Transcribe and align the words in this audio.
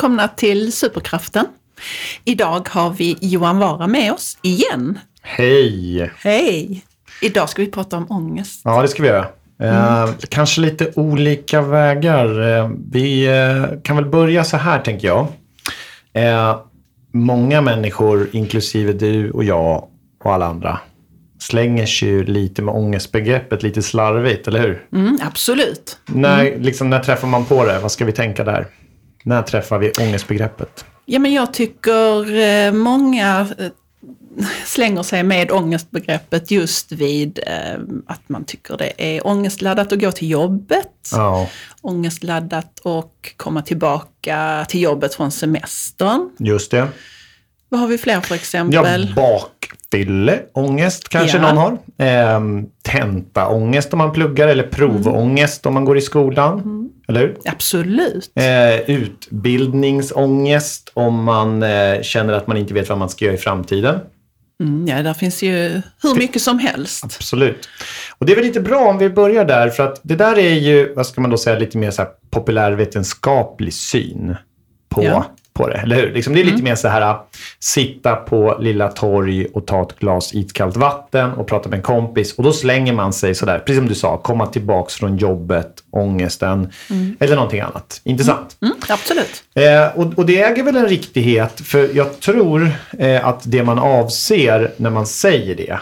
välkomna 0.00 0.28
till 0.28 0.72
Superkraften. 0.72 1.46
Idag 2.24 2.68
har 2.68 2.90
vi 2.90 3.16
Johan 3.20 3.58
Vara 3.58 3.86
med 3.86 4.12
oss 4.12 4.38
igen. 4.42 4.98
Hej! 5.22 6.10
Hej! 6.16 6.84
Idag 7.22 7.48
ska 7.48 7.62
vi 7.62 7.70
prata 7.70 7.96
om 7.96 8.06
ångest. 8.10 8.60
Ja, 8.64 8.82
det 8.82 8.88
ska 8.88 9.02
vi 9.02 9.08
göra. 9.08 9.26
Mm. 9.58 9.74
Eh, 9.76 10.10
kanske 10.28 10.60
lite 10.60 10.92
olika 10.96 11.62
vägar. 11.62 12.58
Eh, 12.58 12.70
vi 12.90 13.26
eh, 13.26 13.80
kan 13.82 13.96
väl 13.96 14.06
börja 14.06 14.44
så 14.44 14.56
här, 14.56 14.80
tänker 14.80 15.08
jag. 15.08 15.26
Eh, 16.12 16.60
många 17.12 17.60
människor, 17.60 18.28
inklusive 18.32 18.92
du 18.92 19.30
och 19.30 19.44
jag 19.44 19.84
och 20.24 20.34
alla 20.34 20.46
andra, 20.46 20.80
slänger 21.40 21.86
sig 21.86 22.24
lite 22.24 22.62
med 22.62 22.74
ångestbegreppet 22.74 23.62
lite 23.62 23.82
slarvigt, 23.82 24.48
eller 24.48 24.60
hur? 24.60 24.84
Mm, 24.92 25.18
absolut. 25.22 25.98
Mm. 26.08 26.20
När, 26.20 26.58
liksom, 26.58 26.90
när 26.90 27.00
träffar 27.00 27.28
man 27.28 27.44
på 27.44 27.64
det? 27.64 27.78
Vad 27.78 27.92
ska 27.92 28.04
vi 28.04 28.12
tänka 28.12 28.44
där? 28.44 28.66
När 29.22 29.42
träffar 29.42 29.78
vi 29.78 29.92
ångestbegreppet? 29.92 30.84
Ja, 31.04 31.18
men 31.18 31.32
jag 31.32 31.54
tycker 31.54 32.34
eh, 32.34 32.72
många 32.72 33.48
eh, 33.58 33.68
slänger 34.64 35.02
sig 35.02 35.22
med 35.22 35.50
ångestbegreppet 35.50 36.50
just 36.50 36.92
vid 36.92 37.38
eh, 37.46 37.80
att 38.06 38.28
man 38.28 38.44
tycker 38.44 38.76
det 38.76 38.92
är 38.96 39.26
ångestladdat 39.26 39.92
att 39.92 40.00
gå 40.00 40.12
till 40.12 40.30
jobbet. 40.30 41.10
Ja. 41.12 41.48
Ångestladdat 41.80 42.86
att 42.86 43.32
komma 43.36 43.62
tillbaka 43.62 44.66
till 44.68 44.80
jobbet 44.80 45.14
från 45.14 45.30
semestern. 45.30 46.30
Just 46.38 46.70
det. 46.70 46.88
Vad 47.72 47.80
har 47.80 47.88
vi 47.88 47.98
fler 47.98 48.20
för 48.20 48.34
exempel? 48.34 49.12
Ja, 49.16 49.48
bakfylleångest 49.90 51.08
kanske 51.08 51.38
Ja. 51.38 51.52
någon 51.52 51.56
har. 51.56 51.78
Eh, 52.06 52.40
tentaångest 52.82 53.92
om 53.92 53.98
man 53.98 54.12
pluggar 54.12 54.48
eller 54.48 54.62
provångest 54.62 55.66
om 55.66 55.74
man 55.74 55.84
går 55.84 55.98
i 55.98 56.00
skolan. 56.00 56.88
Eller 57.08 57.20
hur? 57.20 57.36
Absolut. 57.44 58.30
Eh, 58.34 58.90
utbildningsångest 58.90 60.90
om 60.94 61.24
man 61.24 61.62
eh, 61.62 62.02
känner 62.02 62.32
att 62.32 62.46
man 62.46 62.56
inte 62.56 62.74
vet 62.74 62.88
vad 62.88 62.98
man 62.98 63.08
ska 63.08 63.24
göra 63.24 63.34
i 63.34 63.38
framtiden. 63.38 63.98
Mm, 64.62 64.86
ja, 64.88 65.02
där 65.02 65.14
finns 65.14 65.42
ju 65.42 65.82
hur 66.02 66.14
mycket 66.18 66.42
som 66.42 66.58
helst. 66.58 67.04
Absolut. 67.04 67.68
Och 68.18 68.26
det 68.26 68.32
är 68.32 68.36
väl 68.36 68.44
lite 68.44 68.60
bra 68.60 68.78
om 68.88 68.98
vi 68.98 69.10
börjar 69.10 69.44
där, 69.44 69.68
för 69.70 69.82
att 69.86 70.00
det 70.02 70.16
där 70.16 70.38
är 70.38 70.54
ju, 70.54 70.94
vad 70.94 71.06
ska 71.06 71.20
man 71.20 71.30
då 71.30 71.36
säga, 71.36 71.58
lite 71.58 71.78
mer 71.78 71.90
så 71.90 72.02
här 72.02 72.10
populärvetenskaplig 72.30 73.74
syn 73.74 74.36
på, 74.88 75.04
Ja. 75.04 75.24
På 75.60 75.68
det. 75.68 75.74
Eller 75.74 75.96
hur? 75.96 76.12
Liksom 76.12 76.34
det 76.34 76.40
är 76.40 76.44
lite 76.44 76.62
mer 76.62 76.74
så 76.74 76.88
här, 76.88 77.16
sitta 77.60 78.16
på 78.16 78.56
Lilla 78.60 78.88
Torg 78.88 79.46
och 79.46 79.66
ta 79.66 79.82
ett 79.82 79.98
glas 79.98 80.34
iskallt 80.34 80.76
vatten 80.76 81.32
och 81.32 81.46
prata 81.46 81.68
med 81.68 81.76
en 81.76 81.82
kompis. 81.82 82.34
Och 82.38 82.44
då 82.44 82.52
slänger 82.52 82.92
man 82.92 83.12
sig 83.12 83.34
sådär, 83.34 83.58
precis 83.58 83.76
som 83.76 83.88
du 83.88 83.94
sa, 83.94 84.16
komma 84.16 84.46
tillbaks 84.46 84.94
från 84.94 85.16
jobbet, 85.16 85.72
ångesten 85.90 86.72
eller 87.20 87.34
någonting 87.34 87.60
annat. 87.60 88.00
Intressant. 88.04 88.56
Mm, 88.62 88.74
absolut. 88.88 89.42
Eh, 89.54 89.98
och, 89.98 90.18
och 90.18 90.26
det 90.26 90.42
äger 90.42 90.62
väl 90.62 90.76
en 90.76 90.88
riktighet, 90.88 91.60
för 91.60 91.90
jag 91.94 92.20
tror 92.20 92.70
eh, 92.98 93.26
att 93.26 93.42
det 93.44 93.62
man 93.62 93.78
avser 93.78 94.70
när 94.76 94.90
man 94.90 95.06
säger 95.06 95.54
det 95.54 95.78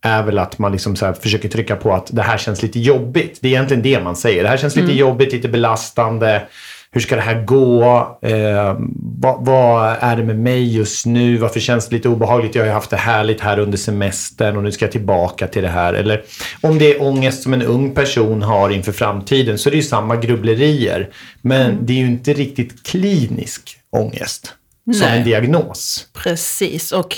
är 0.00 0.22
väl 0.22 0.38
att 0.38 0.58
man 0.58 0.72
liksom 0.72 0.96
så 0.96 1.12
försöker 1.12 1.48
trycka 1.48 1.76
på 1.76 1.94
att 1.94 2.08
det 2.12 2.22
här 2.22 2.38
känns 2.38 2.62
lite 2.62 2.78
jobbigt. 2.80 3.38
Det 3.40 3.48
är 3.48 3.52
egentligen 3.52 3.82
det 3.82 4.00
man 4.00 4.16
säger. 4.16 4.42
Det 4.42 4.48
här 4.48 4.56
känns 4.56 4.76
lite 4.76 4.92
jobbigt, 4.92 5.32
lite 5.32 5.48
belastande. 5.48 6.42
Hur 6.90 7.00
ska 7.00 7.16
det 7.16 7.22
här 7.22 7.44
gå? 7.44 7.82
Eh, 8.22 8.76
vad, 9.18 9.46
vad 9.46 9.96
är 10.00 10.16
det 10.16 10.24
med 10.24 10.38
mig 10.38 10.76
just 10.76 11.06
nu? 11.06 11.36
Varför 11.36 11.60
känns 11.60 11.88
det 11.88 11.96
lite 11.96 12.08
obehagligt? 12.08 12.54
Jag 12.54 12.62
har 12.62 12.66
ju 12.66 12.72
haft 12.72 12.90
det 12.90 12.96
härligt 12.96 13.40
här 13.40 13.58
under 13.58 13.78
semestern 13.78 14.56
och 14.56 14.62
nu 14.62 14.72
ska 14.72 14.84
jag 14.84 14.92
tillbaka 14.92 15.46
till 15.46 15.62
det 15.62 15.68
här. 15.68 15.94
Eller 15.94 16.22
om 16.60 16.78
det 16.78 16.94
är 16.94 17.02
ångest 17.02 17.42
som 17.42 17.52
en 17.54 17.62
ung 17.62 17.94
person 17.94 18.42
har 18.42 18.70
inför 18.70 18.92
framtiden 18.92 19.58
så 19.58 19.68
är 19.68 19.70
det 19.70 19.76
ju 19.76 19.82
samma 19.82 20.16
grubblerier. 20.16 21.08
Men 21.42 21.86
det 21.86 21.92
är 21.92 21.98
ju 21.98 22.06
inte 22.06 22.32
riktigt 22.32 22.82
klinisk 22.82 23.76
ångest 23.90 24.54
som 24.84 25.08
Nej. 25.08 25.18
en 25.18 25.24
diagnos. 25.24 26.06
Precis. 26.12 26.92
Och 26.92 27.16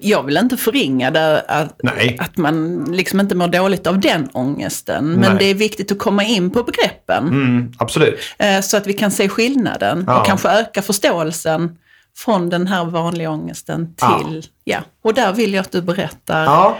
jag 0.00 0.22
vill 0.22 0.36
inte 0.36 0.56
förringa 0.56 1.10
det, 1.10 1.40
att, 1.48 1.80
Nej. 1.82 2.16
att 2.20 2.36
man 2.36 2.84
liksom 2.92 3.20
inte 3.20 3.34
mår 3.34 3.48
dåligt 3.48 3.86
av 3.86 4.00
den 4.00 4.28
ångesten. 4.32 5.04
Men 5.06 5.20
Nej. 5.20 5.36
det 5.38 5.44
är 5.44 5.54
viktigt 5.54 5.92
att 5.92 5.98
komma 5.98 6.24
in 6.24 6.50
på 6.50 6.62
begreppen. 6.62 7.28
Mm, 7.28 7.72
absolut. 7.78 8.18
Eh, 8.38 8.60
så 8.60 8.76
att 8.76 8.86
vi 8.86 8.92
kan 8.92 9.10
se 9.10 9.28
skillnaden 9.28 10.04
Ja. 10.06 10.20
och 10.20 10.26
kanske 10.26 10.48
öka 10.48 10.82
förståelsen 10.82 11.76
från 12.16 12.48
den 12.50 12.66
här 12.66 12.84
vanliga 12.84 13.30
ångesten 13.30 13.94
Ja. 14.00 14.22
till, 14.24 14.44
ja. 14.64 14.78
Och 15.04 15.14
där 15.14 15.32
vill 15.32 15.54
jag 15.54 15.60
att 15.62 15.72
du 15.72 15.82
berättar. 15.82 16.44
Ja. 16.44 16.78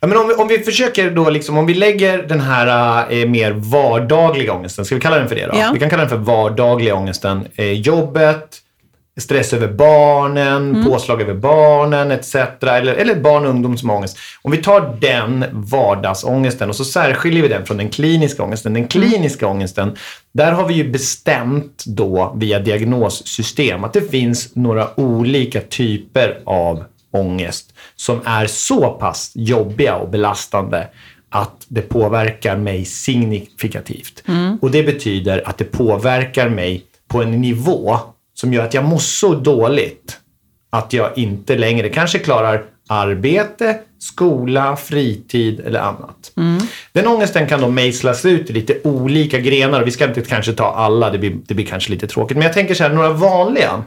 Ja, 0.00 0.06
men 0.08 0.18
om, 0.18 0.28
vi, 0.28 0.34
om 0.34 0.48
vi 0.48 0.58
försöker 0.58 1.10
då, 1.10 1.30
liksom, 1.30 1.58
om 1.58 1.66
vi 1.66 1.74
lägger 1.74 2.22
den 2.22 2.40
här 2.40 3.06
eh, 3.12 3.28
mer 3.28 3.52
vardagliga 3.52 4.52
ångesten, 4.52 4.84
ska 4.84 4.94
vi 4.94 5.00
kalla 5.00 5.18
den 5.18 5.28
för 5.28 5.34
det 5.34 5.46
då? 5.46 5.58
Ja. 5.58 5.70
Vi 5.74 5.78
kan 5.80 5.90
kalla 5.90 6.02
den 6.02 6.10
för 6.10 6.16
vardagliga 6.16 6.94
ångesten. 6.94 7.46
Eh, 7.54 7.72
jobbet, 7.72 8.56
stress 9.18 9.52
över 9.52 9.68
barnen, 9.68 10.70
Mm. 10.70 10.84
påslag 10.84 11.22
över 11.22 11.34
barnen 11.34 12.10
etc. 12.10 12.34
Eller, 12.62 12.94
eller 12.94 13.14
barn 13.14 13.44
och 13.44 13.50
ungdom 13.50 13.78
som 13.78 13.88
har 13.88 13.96
ångest. 13.96 14.18
Om 14.42 14.50
vi 14.52 14.58
tar 14.58 14.96
den 15.00 15.44
vardagsångesten 15.52 16.68
och 16.68 16.76
så 16.76 16.84
särskiljer 16.84 17.42
vi 17.42 17.48
den 17.48 17.66
från 17.66 17.76
den 17.76 17.88
kliniska 17.88 18.42
ångesten. 18.42 18.74
Den 18.74 18.88
kliniska 18.88 19.46
ångesten, 19.46 19.96
där 20.32 20.52
har 20.52 20.68
vi 20.68 20.74
ju 20.74 20.90
bestämt 20.90 21.84
då 21.86 22.32
via 22.36 22.58
diagnossystem 22.58 23.84
att 23.84 23.92
det 23.92 24.10
finns 24.10 24.54
några 24.56 25.00
olika 25.00 25.60
typer 25.60 26.38
av 26.46 26.84
ångest 27.12 27.74
som 27.96 28.20
är 28.24 28.46
så 28.46 28.90
pass 28.90 29.32
jobbiga 29.34 29.94
och 29.96 30.08
belastande 30.08 30.86
att 31.30 31.66
det 31.68 31.82
påverkar 31.82 32.56
mig 32.56 32.84
signifikativt. 32.84 34.22
Och 34.60 34.70
det 34.70 34.82
betyder 34.82 35.48
att 35.48 35.58
det 35.58 35.64
påverkar 35.64 36.48
mig 36.48 36.82
på 37.08 37.22
en 37.22 37.40
nivå 37.40 37.98
som 38.40 38.52
gör 38.52 38.64
att 38.64 38.74
jag 38.74 38.84
mår 38.84 38.98
så 38.98 39.34
dåligt 39.34 40.18
att 40.70 40.92
jag 40.92 41.18
inte 41.18 41.56
längre 41.56 41.88
kanske 41.88 42.18
klarar 42.18 42.64
arbete, 42.88 43.78
skola, 43.98 44.76
fritid 44.76 45.60
eller 45.60 45.80
annat. 45.80 46.32
Den 46.92 47.06
ångesten 47.06 47.46
kan 47.46 47.60
då 47.60 47.68
mejslas 47.68 48.24
ut 48.24 48.50
i 48.50 48.52
lite 48.52 48.80
olika 48.84 49.38
grenar 49.38 49.84
vi 49.84 49.90
ska 49.90 50.04
inte 50.04 50.22
kanske 50.22 50.52
ta 50.52 50.74
alla, 50.74 51.10
det 51.10 51.18
blir, 51.18 51.36
det 51.46 51.54
blir 51.54 51.66
kanske 51.66 51.90
lite 51.90 52.06
tråkigt. 52.06 52.36
Men 52.36 52.44
jag 52.44 52.52
tänker 52.52 52.74
så 52.74 52.82
här, 52.82 52.90
några 52.90 53.12
vanliga 53.12 53.84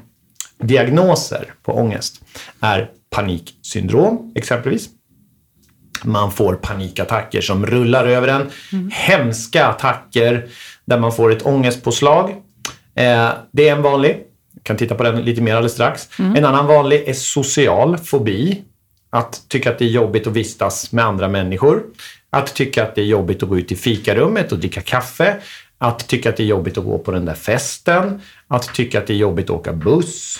diagnoser 0.58 1.54
på 1.64 1.74
ångest 1.74 2.22
är 2.60 2.90
paniksyndrom 3.10 4.32
exempelvis. 4.36 4.90
Man 6.04 6.32
får 6.32 6.54
panikattacker 6.54 7.42
som 7.42 7.66
rullar 7.66 8.06
över 8.06 8.28
en. 8.28 8.50
Hemska 8.92 9.66
attacker 9.68 10.48
där 10.86 11.00
man 11.00 11.12
får 11.12 11.32
ett 11.32 11.46
ångestpåslag. 11.46 12.30
Eh, 12.96 13.30
det 13.52 13.70
är 13.70 13.76
en 13.76 13.82
vanlig. 13.82 14.18
Kan 14.64 14.78
titta 14.78 14.96
på 14.96 15.04
den 15.04 15.22
lite 15.22 15.42
mer 15.42 15.56
alldeles 15.56 15.74
strax. 15.74 16.10
En 16.18 16.46
annan 16.46 16.68
vanlig 16.68 17.08
är 17.08 17.14
social 17.14 17.98
fobi. 17.98 18.62
Att 19.10 19.42
tycka 19.48 19.70
att 19.72 19.80
det 19.80 19.86
är 19.86 19.90
jobbigt 19.90 20.28
att 20.28 20.34
vistas 20.34 20.92
med 20.92 21.06
andra 21.06 21.28
människor. 21.28 21.84
Att 22.30 22.54
tycka 22.56 22.84
att 22.84 22.96
det 22.96 23.02
är 23.02 23.06
jobbigt 23.06 23.44
att 23.44 23.50
gå 23.50 23.58
ut 23.58 23.72
i 23.72 23.76
fikarummet 23.76 24.52
och 24.52 24.60
dricka 24.60 24.82
kaffe. 24.82 25.38
Att 25.78 26.08
tycka 26.08 26.30
att 26.30 26.38
det 26.38 26.44
är 26.44 26.48
jobbigt 26.48 26.78
att 26.78 26.84
gå 26.86 26.98
på 26.98 27.12
den 27.12 27.26
där 27.26 27.34
festen. 27.34 28.22
Att 28.48 28.74
tycka 28.74 29.00
att 29.00 29.08
det 29.08 29.14
är 29.14 29.18
jobbigt 29.18 29.46
att 29.46 29.56
åka 29.56 29.74
buss, 29.74 30.40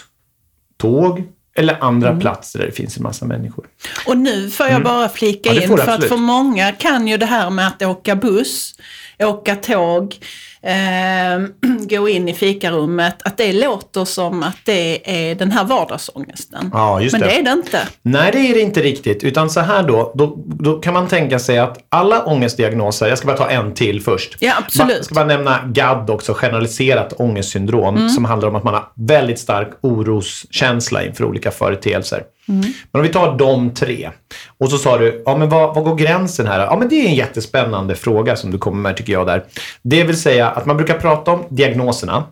tåg 0.78 1.24
eller 1.56 1.84
andra 1.84 2.20
platser 2.20 2.60
där 2.60 2.66
det 2.66 2.72
finns 2.72 2.98
en 2.98 3.04
massa 3.04 3.26
människor. 3.26 3.66
Och 4.08 4.18
nu 4.18 4.50
får 4.50 4.68
jag 4.68 4.84
bara 4.84 5.10
flika 5.10 5.50
Mm. 5.52 5.64
Ja, 5.64 5.70
in, 5.70 5.78
för 5.78 5.92
att 5.92 6.04
för 6.04 6.18
många 6.18 6.72
kan 6.72 7.08
ju 7.08 7.18
det 7.18 7.26
här 7.26 7.50
med 7.50 7.68
att 7.68 7.82
åka 7.82 8.16
buss, 8.16 8.76
åka 9.20 9.56
tåg, 9.56 10.16
eh, 10.64 11.42
gå 11.98 12.10
in 12.10 12.30
i 12.30 12.34
fikarummet, 12.34 13.16
att 13.26 13.38
det 13.38 13.54
låter 13.54 14.06
som 14.06 14.44
att 14.44 14.58
det 14.66 15.02
är 15.30 15.36
den 15.36 15.52
här 15.52 15.64
vardagsångesten. 15.64 16.70
Ja, 16.74 17.02
just 17.02 17.12
Men 17.14 17.22
det. 17.22 17.28
det 17.28 17.40
är 17.40 17.44
det 17.44 17.52
inte. 17.52 17.80
Nej, 18.02 18.32
det 18.32 18.38
är 18.40 18.54
det 18.54 18.62
inte 18.62 18.82
riktigt. 18.82 19.24
Utan 19.24 19.50
så 19.50 19.60
här 19.60 19.84
då, 19.84 20.12
då, 20.16 20.34
då 20.46 20.80
kan 20.80 20.94
man 20.94 21.08
tänka 21.08 21.40
sig 21.40 21.60
att 21.60 21.78
alla 21.90 22.24
ångestdiagnoser, 22.26 23.08
jag 23.08 23.18
ska 23.18 23.28
bara 23.28 23.38
ta 23.38 23.50
en 23.50 23.74
till 23.74 24.02
först. 24.02 24.38
Ja, 24.40 24.54
absolut. 24.58 24.96
Jag 24.96 25.06
ska 25.06 25.16
bara 25.16 25.26
nämna 25.26 25.60
GAD 25.68 26.10
också, 26.10 26.34
generaliserat 26.34 27.14
ångestsyndrom, 27.18 27.96
Mm. 27.96 28.10
som 28.10 28.26
handlar 28.26 28.50
om 28.50 28.56
att 28.56 28.64
man 28.64 28.74
har 28.74 28.84
väldigt 28.96 29.40
stark 29.40 29.70
oroskänsla 29.82 31.04
inför 31.06 31.24
olika 31.26 31.52
företeelser. 31.52 32.24
Mm. 32.48 32.62
Men 32.92 33.00
om 33.00 33.02
vi 33.02 33.10
tar 33.14 33.38
de 33.38 33.74
tre. 33.74 34.10
Och 34.58 34.70
så 34.70 34.78
sa 34.78 34.98
du, 34.98 35.24
ja 35.26 35.38
men 35.38 35.50
vad, 35.50 35.76
vad 35.76 35.84
går 35.84 35.96
gränsen 35.96 36.48
här? 36.48 36.60
Ja 36.60 36.78
men 36.80 36.90
det 36.90 36.96
är 36.96 37.08
en 37.08 37.16
jättespännande 37.16 37.96
fråga 37.96 38.36
som 38.36 38.52
du 38.52 38.58
kommer 38.58 38.78
med 38.82 38.98
tycker 38.98 39.14
jag 39.14 39.28
där. 39.28 39.44
Det 39.82 40.04
vill 40.04 40.18
säga 40.22 40.51
att 40.52 40.66
man 40.66 40.78
brukar 40.78 41.00
prata 41.00 41.32
om 41.32 41.44
diagnoserna. 41.50 42.24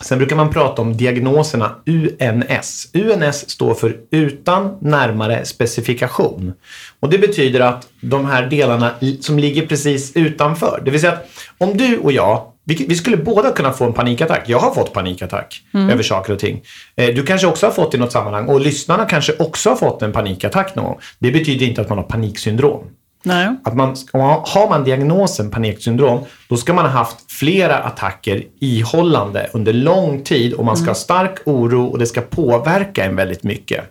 Sen 0.00 0.18
brukar 0.18 0.36
man 0.36 0.50
prata 0.50 0.82
om 0.82 0.96
diagnoserna 0.96 1.74
UNS. 1.86 2.86
UNS 2.94 3.50
står 3.50 3.74
för 3.74 3.96
utan 4.10 4.76
närmare 4.80 5.44
specifikation. 5.44 6.52
Och 7.00 7.10
det 7.10 7.18
betyder 7.18 7.60
att 7.60 7.88
de 8.00 8.24
här 8.26 8.46
delarna 8.46 8.90
som 9.20 9.38
ligger 9.38 9.66
precis 9.66 10.16
utanför. 10.16 10.82
Det 10.84 10.90
vill 10.90 11.00
säga 11.00 11.12
att 11.12 11.28
om 11.58 11.76
du 11.76 11.98
och 11.98 12.12
jag, 12.12 12.52
vi, 12.64 12.94
skulle 12.94 13.16
båda 13.16 13.50
kunna 13.50 13.72
få 13.72 13.84
en 13.84 13.92
panikattack. 13.92 14.42
Jag 14.46 14.58
har 14.58 14.74
fått 14.74 14.92
panikattack 14.92 15.62
över 15.92 16.02
saker 16.02 16.32
och 16.32 16.38
ting. 16.38 16.62
Eh, 16.96 17.14
Du 17.14 17.22
kanske 17.22 17.46
också 17.46 17.66
har 17.66 17.72
fått 17.72 17.94
i 17.94 17.98
något 17.98 18.12
sammanhang 18.12 18.46
och 18.46 18.60
lyssnarna 18.60 19.04
kanske 19.04 19.32
också 19.38 19.68
har 19.68 19.76
fått 19.76 20.02
en 20.02 20.12
panikattack 20.12 20.74
någon 20.74 20.84
gång. 20.84 20.98
Det 21.18 21.30
betyder 21.30 21.66
inte 21.66 21.80
att 21.80 21.88
man 21.88 21.98
har 21.98 22.04
paniksyndrom. 22.04 22.84
Nej. 23.28 23.48
Att 23.64 23.76
man, 23.76 23.96
har 24.44 24.68
man 24.68 24.84
diagnosen 24.84 25.50
paniksyndrom, 25.50 26.24
då 26.48 26.56
ska 26.56 26.74
man 26.74 26.84
ha 26.84 26.92
haft 26.92 27.32
flera 27.32 27.78
attacker 27.78 28.42
ihållande 28.60 29.50
under 29.52 29.72
lång 29.72 30.22
tid 30.24 30.52
och 30.52 30.64
man 30.64 30.76
ska 30.76 30.90
ha 30.90 30.94
stark 30.94 31.38
oro 31.44 31.86
och 31.86 31.98
det 31.98 32.06
ska 32.06 32.20
påverka 32.20 33.04
en 33.04 33.16
väldigt 33.16 33.42
mycket. 33.42 33.84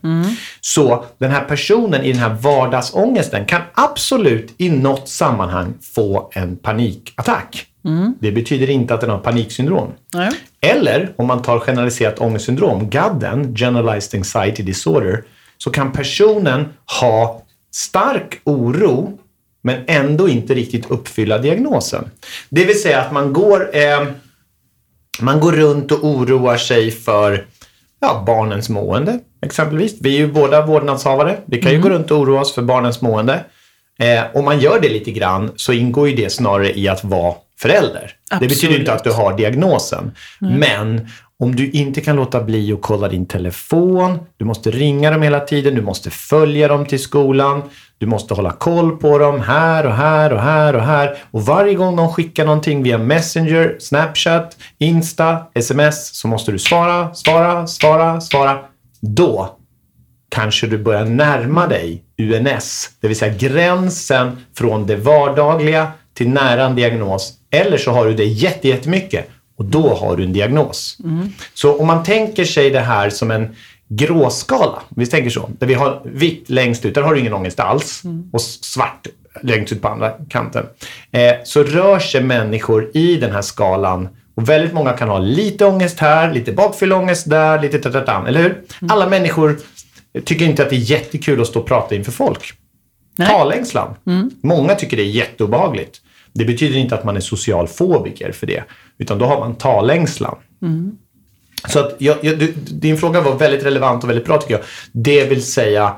Så 0.61 1.05
den 1.17 1.31
här 1.31 1.41
personen 1.41 2.03
i 2.03 2.11
den 2.11 2.21
här 2.21 2.33
vardagsångesten 2.33 3.45
kan 3.45 3.61
absolut 3.73 4.53
i 4.57 4.69
något 4.69 5.09
sammanhang 5.09 5.73
få 5.95 6.29
en 6.33 6.57
panikattack. 6.57 7.65
Det 8.19 8.31
betyder 8.31 8.69
inte 8.69 8.93
att 8.93 9.01
den 9.01 9.09
har 9.09 9.17
paniksyndrom. 9.17 9.91
Nej. 10.13 10.31
Eller 10.61 11.13
om 11.15 11.27
man 11.27 11.41
tar 11.41 11.59
generaliserat 11.59 12.19
ångestsyndrom, 12.19 12.89
GADden, 12.89 13.55
Generalized 13.55 14.17
Anxiety 14.17 14.63
Disorder, 14.63 15.23
så 15.57 15.69
kan 15.69 15.91
personen 15.91 16.65
ha 16.99 17.41
stark 17.71 18.41
oro 18.43 19.19
men 19.67 19.83
ändå 19.87 20.29
inte 20.29 20.53
riktigt 20.53 20.91
uppfylla 20.91 21.37
diagnosen. 21.37 22.09
Det 22.49 22.65
vill 22.65 22.81
säga 22.81 23.01
att 23.01 23.11
man 23.11 23.33
går, 23.33 23.69
eh, 23.75 24.07
man 25.19 25.39
går 25.39 25.51
runt 25.51 25.91
och 25.91 26.05
oroar 26.05 26.57
sig 26.57 26.91
för 26.91 27.45
ja, 28.01 28.23
barnens 28.27 28.69
mående 28.69 29.19
exempelvis. 29.41 29.95
Vi 29.99 30.15
är 30.15 30.19
ju 30.19 30.31
båda 30.31 30.65
vårdnadshavare. 30.65 31.37
Vi 31.45 31.61
kan 31.61 31.71
ju 31.71 31.81
gå 31.81 31.89
runt 31.89 32.11
och 32.11 32.19
oroa 32.19 32.41
oss 32.41 32.55
för 32.55 32.61
barnens 32.61 33.01
mående. 33.01 33.43
Eh, 33.99 34.23
om 34.33 34.45
man 34.45 34.59
gör 34.59 34.79
det 34.81 34.89
lite 34.89 35.11
grann 35.11 35.51
så 35.55 35.73
ingår 35.73 36.09
ju 36.09 36.15
det 36.15 36.29
snarare 36.29 36.79
i 36.79 36.87
att 36.87 37.03
vara 37.03 37.35
förälder. 37.59 38.11
Det 38.39 38.47
betyder 38.47 38.79
inte 38.79 38.93
att 38.93 39.03
du 39.03 39.11
har 39.11 39.37
diagnosen. 39.37 40.11
Men 40.39 41.07
om 41.39 41.55
du 41.55 41.69
inte 41.71 42.01
kan 42.01 42.15
låta 42.15 42.43
bli 42.43 42.73
att 42.73 42.81
kolla 42.81 43.07
din 43.07 43.25
telefon, 43.25 44.19
du 44.37 44.45
måste 44.45 44.71
ringa 44.71 45.11
dem 45.11 45.21
hela 45.21 45.39
tiden, 45.39 45.75
du 45.75 45.81
måste 45.81 46.09
följa 46.09 46.67
dem 46.67 46.85
till 46.85 46.99
skolan, 46.99 47.61
du 47.97 48.05
måste 48.05 48.33
hålla 48.33 48.51
koll 48.51 48.97
på 48.97 49.17
dem 49.17 49.41
här 49.41 49.85
och 49.85 49.93
här 49.93 50.33
och 50.33 50.41
här 50.41 50.73
och 50.75 50.81
här. 50.81 51.17
Och 51.31 51.41
varje 51.41 51.73
gång 51.73 51.95
de 51.95 52.13
skickar 52.13 52.45
någonting 52.45 52.83
via 52.83 52.97
Messenger, 52.97 53.75
Snapchat, 53.79 54.57
Insta, 54.77 55.37
sms 55.53 56.15
så 56.19 56.27
måste 56.27 56.51
du 56.51 56.59
svara, 56.59 57.13
svara, 57.13 57.67
svara, 57.67 58.21
svara. 58.21 58.59
Då 59.01 59.55
kanske 60.29 60.67
du 60.67 60.77
börjar 60.77 61.05
närma 61.05 61.67
dig 61.67 62.03
UNS, 62.17 62.89
det 63.01 63.07
vill 63.07 63.17
säga 63.17 63.33
gränsen 63.33 64.37
från 64.57 64.87
det 64.87 64.95
vardagliga 64.95 65.91
till 66.13 66.29
nära 66.29 66.65
en 66.65 66.75
diagnos. 66.75 67.33
Eller 67.51 67.77
så 67.77 67.91
har 67.91 68.05
du 68.05 68.13
det 68.13 68.25
jätte- 68.25 68.67
jättemycket 68.67 69.29
och 69.57 69.65
då 69.65 69.94
har 69.95 70.18
du 70.18 70.24
en 70.24 70.33
diagnos. 70.33 70.98
Så 71.54 71.80
om 71.80 71.88
man 71.88 72.04
tänker 72.04 72.45
sig 72.45 72.69
det 72.69 72.80
här 72.80 73.09
som 73.09 73.31
en 73.31 73.56
gråskala, 73.89 74.81
vi 74.89 75.06
tänker 75.06 75.30
så, 75.30 75.50
där 75.59 75.68
vi 75.68 75.74
har 75.74 76.01
vitt 76.06 76.50
längst 76.50 76.86
ut, 76.86 76.95
där 76.95 77.01
har 77.01 77.13
du 77.13 77.19
ingen 77.19 77.33
ångest 77.33 77.59
alls, 77.59 78.04
och 78.31 78.42
svart 78.42 79.07
längst 79.42 79.74
ut 79.74 79.81
på 79.81 79.88
andra 79.88 80.12
kanten. 80.30 80.65
Eh, 81.12 81.33
så 81.44 81.63
rör 81.63 82.00
sig 82.00 82.24
människor 82.24 82.92
i 82.94 83.15
den 83.18 83.31
här 83.31 83.42
skalan 83.42 84.09
och 84.36 84.50
väldigt 84.50 84.74
många 84.74 84.94
kan 84.94 85.09
ha 85.09 85.19
lite 85.19 85.65
ångest 85.65 86.00
här, 86.00 86.33
lite 86.33 86.51
bakfylleångest 86.51 87.30
där, 87.30 87.62
lite 87.62 87.80
tatatan, 87.80 88.27
eller 88.27 88.42
hur? 88.44 88.62
Alla 88.89 89.09
människor 89.09 89.57
tycker 90.25 90.45
inte 90.45 90.63
att 90.63 90.69
det 90.69 90.75
är 90.75 90.92
jättekul 90.92 91.42
att 91.42 91.48
stå 91.48 91.59
och 91.59 91.68
prata 91.68 91.95
inför 91.95 92.12
folk. 92.12 92.54
Nej. 93.15 93.27
Talängslan. 93.27 93.95
Många 94.42 94.75
tycker 94.75 94.98
det 94.98 95.04
är 95.04 95.07
jätteobehagligt. 95.07 96.01
Det 96.33 96.45
betyder 96.45 96.77
inte 96.77 96.95
att 96.95 97.04
man 97.04 97.15
är 97.15 97.21
social 97.21 97.68
fobiker 97.68 98.31
för 98.31 98.48
det, 98.48 98.63
utan 98.97 99.17
då 99.17 99.25
har 99.25 99.39
man 99.39 99.55
talängslan. 99.55 100.38
Så 101.67 101.79
att 101.79 101.95
jag, 101.97 102.17
jag, 102.21 102.39
du, 102.39 102.53
din 102.55 102.97
fråga 102.97 103.21
var 103.21 103.35
väldigt 103.35 103.63
relevant 103.65 104.03
och 104.03 104.09
väldigt 104.09 104.25
bra 104.25 104.38
tycker 104.38 104.53
jag. 104.53 104.63
Det 104.91 105.25
vill 105.25 105.44
säga, 105.45 105.95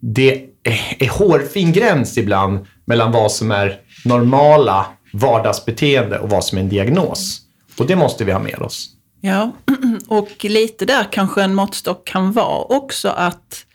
det 0.00 0.34
är, 0.62 0.96
är 0.98 1.08
hårfin 1.08 1.72
gräns 1.72 2.18
ibland 2.18 2.66
mellan 2.84 3.12
vad 3.12 3.32
som 3.32 3.50
är 3.50 3.80
normala 4.04 4.86
vardagsbeteende 5.12 6.18
och 6.18 6.30
vad 6.30 6.44
som 6.44 6.58
är 6.58 6.62
en 6.62 6.68
diagnos. 6.68 7.40
Och 7.78 7.86
det 7.86 7.96
måste 7.96 8.24
vi 8.24 8.32
ha 8.32 8.40
med 8.40 8.58
oss. 8.58 8.88
Ja, 9.20 9.52
och 10.08 10.44
lite 10.44 10.84
där 10.84 11.06
kanske 11.12 11.42
en 11.42 11.54
måttstock 11.54 12.06
kan 12.06 12.32
vara 12.32 12.64
också 12.64 13.08
att 13.08 13.66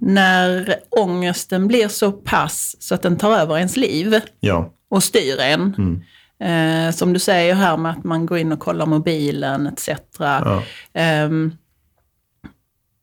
när 0.00 0.76
ångesten 0.90 1.68
blir 1.68 1.88
så 1.88 2.12
pass 2.12 2.76
så 2.78 2.94
att 2.94 3.02
den 3.02 3.16
tar 3.16 3.32
över 3.32 3.56
ens 3.56 3.76
liv 3.76 4.20
Ja. 4.40 4.72
och 4.90 5.02
styr 5.02 5.38
en. 5.38 5.74
Mm. 5.78 6.02
Eh, 6.40 6.90
som 6.92 7.12
du 7.12 7.18
säger 7.18 7.54
här 7.54 7.76
med 7.76 7.92
att 7.92 8.04
man 8.04 8.26
går 8.26 8.38
in 8.38 8.52
och 8.52 8.60
kollar 8.60 8.86
mobilen 8.86 9.66
etc. 9.66 9.88
Ja. 10.18 10.62
Ehm, 10.94 11.52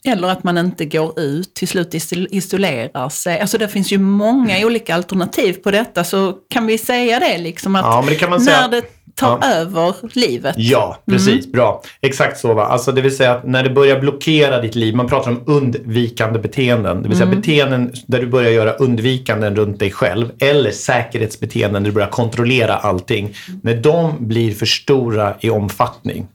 eller 0.08 0.28
att 0.28 0.44
man 0.44 0.58
inte 0.58 0.86
går 0.86 1.20
ut, 1.20 1.54
till 1.54 1.68
slut 1.68 1.94
iso- 1.94 2.28
isolerar 2.32 3.10
sig. 3.10 3.40
Alltså 3.40 3.58
det 3.58 3.68
finns 3.68 3.92
ju 3.92 3.98
många 3.98 4.66
olika 4.66 4.96
alternativ 4.96 5.54
på 5.54 5.72
detta. 5.72 6.04
Så 6.04 6.34
kan 6.50 6.68
vi 6.68 6.78
säga 6.78 7.20
det 7.20 7.38
liksom 7.38 7.76
att 7.76 7.86
Ja, 7.86 8.04
det 8.10 8.16
man 8.30 8.42
säga. 8.42 8.62
när 8.62 8.70
det 8.70 8.82
tar 9.16 9.40
Ja. 9.42 9.48
över 9.48 9.94
livet. 10.14 10.56
Ja, 10.58 10.98
precis. 11.10 11.52
Bra. 11.52 11.82
Exakt 12.02 12.40
så. 12.40 12.54
Va? 12.54 12.66
Alltså, 12.66 12.92
det 12.92 13.02
vill 13.02 13.18
säga 13.18 13.32
att 13.32 13.48
när 13.48 13.64
det 13.64 13.70
börjar 13.70 14.00
blockera 14.00 14.62
ditt 14.62 14.76
liv, 14.76 14.96
man 14.96 15.08
pratar 15.08 15.32
om 15.32 15.42
undvikande 15.46 16.40
beteenden. 16.40 17.02
Det 17.04 17.10
vill 17.10 17.18
säga 17.18 17.30
beteenden 17.30 17.92
där 18.08 18.20
du 18.20 18.28
börjar 18.28 18.52
göra 18.52 18.72
undvikanden 18.74 19.56
runt 19.56 19.80
dig 19.80 19.92
själv. 19.92 20.32
Eller 20.40 20.72
säkerhetsbeteenden 20.72 21.84
där 21.84 21.90
du 21.90 21.94
börjar 21.96 22.10
kontrollera 22.10 22.76
allting. 22.76 23.34
När 23.64 23.76
de 23.76 24.28
blir 24.28 24.52
för 24.52 24.66
stora 24.66 25.34
i 25.40 25.50
omfattning. 25.50 26.28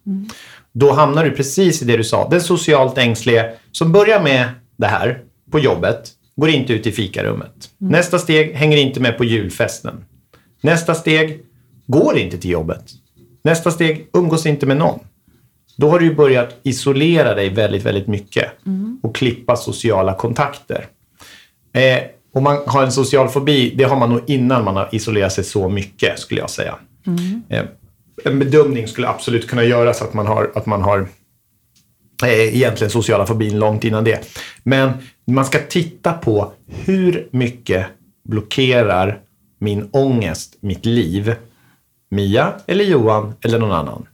Då 0.72 0.92
hamnar 0.92 1.24
du 1.24 1.30
precis 1.30 1.82
i 1.82 1.84
det 1.84 1.96
du 1.96 2.04
sa. 2.04 2.28
Den 2.28 2.40
socialt 2.40 2.98
ängslige 2.98 3.50
som 3.72 3.92
börjar 3.92 4.22
med 4.22 4.44
det 4.78 4.86
här 4.86 5.18
på 5.52 5.58
jobbet, 5.58 6.00
går 6.36 6.50
inte 6.50 6.72
ut 6.72 6.86
i 6.86 6.92
fikarummet. 6.92 7.52
Nästa 7.78 8.18
steg, 8.18 8.54
hänger 8.54 8.76
inte 8.76 9.00
med 9.00 9.18
på 9.18 9.24
julfesten. 9.24 10.04
Nästa 10.62 10.94
steg, 10.94 11.38
går 11.90 12.18
inte 12.18 12.38
till 12.38 12.50
jobbet. 12.50 12.84
Nästa 13.44 13.70
steg, 13.70 14.06
umgås 14.12 14.46
inte 14.46 14.66
med 14.66 14.76
någon. 14.76 14.98
Då 15.76 15.90
har 15.90 15.98
du 15.98 16.14
börjat 16.14 16.56
isolera 16.62 17.34
dig 17.34 17.48
väldigt, 17.50 17.82
väldigt 17.82 18.06
mycket 18.06 18.52
och 19.02 19.14
klippa 19.14 19.56
sociala 19.56 20.14
kontakter. 20.14 20.86
Eh, 21.72 22.02
om 22.32 22.42
man 22.42 22.58
har 22.66 22.82
en 22.82 22.92
social 22.92 23.28
fobi, 23.28 23.74
det 23.76 23.84
har 23.84 23.96
man 23.96 24.10
nog 24.10 24.20
innan 24.26 24.64
man 24.64 24.76
har 24.76 24.88
isolerat 24.92 25.32
sig 25.32 25.44
så 25.44 25.68
mycket, 25.68 26.18
skulle 26.18 26.40
jag 26.40 26.50
säga. 26.50 26.74
Eh, 27.48 27.64
en 28.24 28.38
bedömning 28.38 28.88
skulle 28.88 29.08
absolut 29.08 29.48
kunna 29.48 29.64
göras 29.64 30.02
att 30.02 30.14
man 30.14 30.26
har, 30.26 30.50
att 30.54 30.66
man 30.66 30.82
har 30.82 31.08
eh, 32.24 32.56
egentligen 32.56 32.90
sociala 32.90 33.26
fobin 33.26 33.58
långt 33.58 33.84
innan 33.84 34.04
det. 34.04 34.20
Men 34.62 34.92
man 35.24 35.44
ska 35.44 35.58
titta 35.58 36.12
på 36.12 36.52
hur 36.66 37.28
mycket 37.30 37.86
blockerar 38.28 39.18
min 39.58 39.88
ångest 39.92 40.56
mitt 40.60 40.86
liv? 40.86 41.34
Mia 42.10 42.52
eller 42.66 42.84
Johan 42.84 43.34
eller 43.44 43.58
någon 43.58 43.72
annan. 43.72 44.06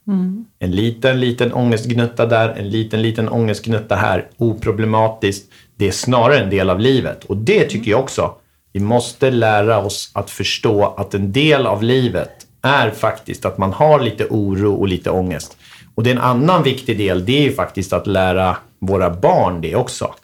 En 0.58 0.70
liten, 0.70 1.20
liten 1.20 1.52
ångestgnutta 1.52 2.26
där, 2.26 2.48
en 2.48 2.70
liten, 2.70 3.02
liten 3.02 3.28
ångestgnutta 3.28 3.96
här. 3.96 4.28
Oproblematiskt. 4.36 5.52
Det 5.76 5.88
är 5.88 5.92
snarare 5.92 6.38
en 6.38 6.50
del 6.50 6.70
av 6.70 6.80
livet. 6.80 7.24
Och 7.24 7.36
det 7.36 7.64
tycker 7.64 7.90
jag 7.90 8.00
också. 8.00 8.34
Vi 8.72 8.80
måste 8.80 9.30
lära 9.30 9.78
oss 9.78 10.10
att 10.14 10.30
förstå 10.30 10.94
att 10.96 11.14
en 11.14 11.32
del 11.32 11.66
av 11.66 11.82
livet 11.82 12.46
är 12.62 12.90
faktiskt 12.90 13.44
att 13.44 13.58
man 13.58 13.72
har 13.72 14.00
lite 14.00 14.26
oro 14.30 14.74
och 14.74 14.88
lite 14.88 15.10
ångest. 15.10 15.56
Och 15.94 16.02
det 16.02 16.10
är 16.10 16.14
en 16.14 16.20
annan 16.20 16.62
viktig 16.62 16.98
del, 16.98 17.24
det 17.24 17.38
är 17.38 17.42
ju 17.42 17.52
faktiskt 17.52 17.92
att 17.92 18.06
lära 18.06 18.56
våra 18.78 19.10
barn 19.10 19.60
det 19.60 19.76
också. 19.76 20.14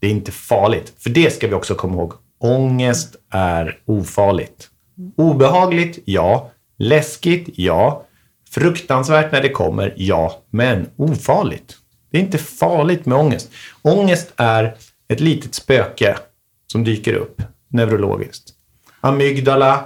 Det 0.00 0.06
är 0.06 0.10
inte 0.10 0.32
farligt. 0.32 0.92
För 0.98 1.10
det 1.10 1.34
ska 1.34 1.48
vi 1.48 1.54
också 1.54 1.74
komma 1.74 1.94
ihåg. 1.94 2.12
Ångest 2.40 3.16
är 3.30 3.78
ofarligt. 3.86 4.68
Obehagligt, 5.16 5.98
ja. 6.04 6.50
Läskigt, 6.78 7.48
ja. 7.58 8.06
Fruktansvärt 8.50 9.32
när 9.32 9.42
det 9.42 9.48
kommer, 9.48 9.94
ja. 9.96 10.42
Men 10.50 10.86
ofarligt. 10.96 11.76
Det 12.10 12.18
är 12.18 12.22
inte 12.22 12.38
farligt 12.38 13.06
med 13.06 13.18
ångest. 13.18 13.50
Ångest 13.82 14.32
är 14.36 14.74
ett 15.08 15.20
litet 15.20 15.54
spöke 15.54 16.16
som 16.72 16.84
dyker 16.84 17.14
upp 17.14 17.42
neurologiskt. 17.68 18.50
Amygdala, 19.00 19.84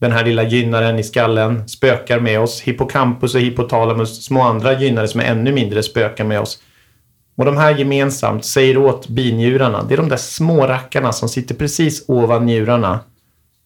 den 0.00 0.12
här 0.12 0.24
lilla 0.24 0.42
gynnaren 0.42 0.98
i 0.98 1.02
skallen, 1.02 1.68
spökar 1.68 2.20
med 2.20 2.40
oss. 2.40 2.60
Hippocampus 2.60 3.34
och 3.34 3.40
hypotalamus, 3.40 4.24
små 4.24 4.42
andra 4.42 4.80
gynnare 4.80 5.08
som 5.08 5.20
är 5.20 5.24
ännu 5.24 5.52
mindre, 5.52 5.82
spökar 5.82 6.24
med 6.24 6.40
oss. 6.40 6.62
Och 7.36 7.44
de 7.44 7.56
här 7.56 7.78
gemensamt 7.78 8.44
säger 8.44 8.76
åt 8.76 9.08
binjurarna, 9.08 9.82
det 9.82 9.94
är 9.94 9.98
de 9.98 10.08
där 10.08 10.16
små 10.16 10.66
rackarna 10.66 11.12
som 11.12 11.28
sitter 11.28 11.54
precis 11.54 12.04
ovan 12.08 12.46
njurarna, 12.46 13.00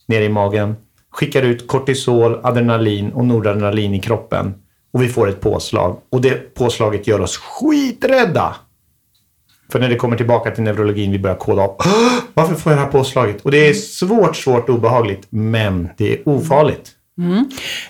nere 0.06 0.24
i 0.24 0.28
magen, 0.28 0.76
skickar 1.12 1.42
ut 1.42 1.68
kortisol, 1.68 2.40
adrenalin 2.42 3.12
och 3.12 3.24
noradrenalin 3.26 3.94
i 3.94 4.00
kroppen. 4.00 4.54
Och 4.92 5.02
vi 5.02 5.08
får 5.08 5.28
ett 5.28 5.40
påslag. 5.40 5.98
Och 6.10 6.20
det 6.20 6.54
påslaget 6.54 7.06
gör 7.06 7.20
oss 7.20 7.36
skiträdda. 7.36 8.56
För 9.72 9.78
när 9.80 9.88
det 9.88 9.96
kommer 9.96 10.16
tillbaka 10.16 10.50
till 10.50 10.62
neurologin, 10.62 11.12
vi 11.12 11.18
börjar 11.18 11.36
koda 11.36 11.62
av. 11.62 11.76
"Åh, 11.78 12.12
Varför 12.34 12.54
får 12.54 12.72
jag 12.72 12.78
det 12.78 12.84
här 12.84 12.90
påslaget? 12.92 13.40
Och 13.42 13.50
det 13.50 13.68
är 13.68 13.74
svårt, 13.74 14.36
svårt 14.36 14.68
obehagligt. 14.68 15.26
Men 15.30 15.88
det 15.96 16.12
är 16.12 16.28
ofarligt. 16.28 16.90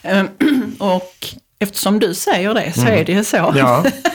Ehm, 0.02 0.28
Och 0.78 1.26
eftersom 1.60 1.98
du 1.98 2.14
säger 2.14 2.54
det 2.54 2.72
så 2.72 2.86
är 2.86 3.04
det 3.04 3.12
ju 3.12 3.24
så. 3.24 3.36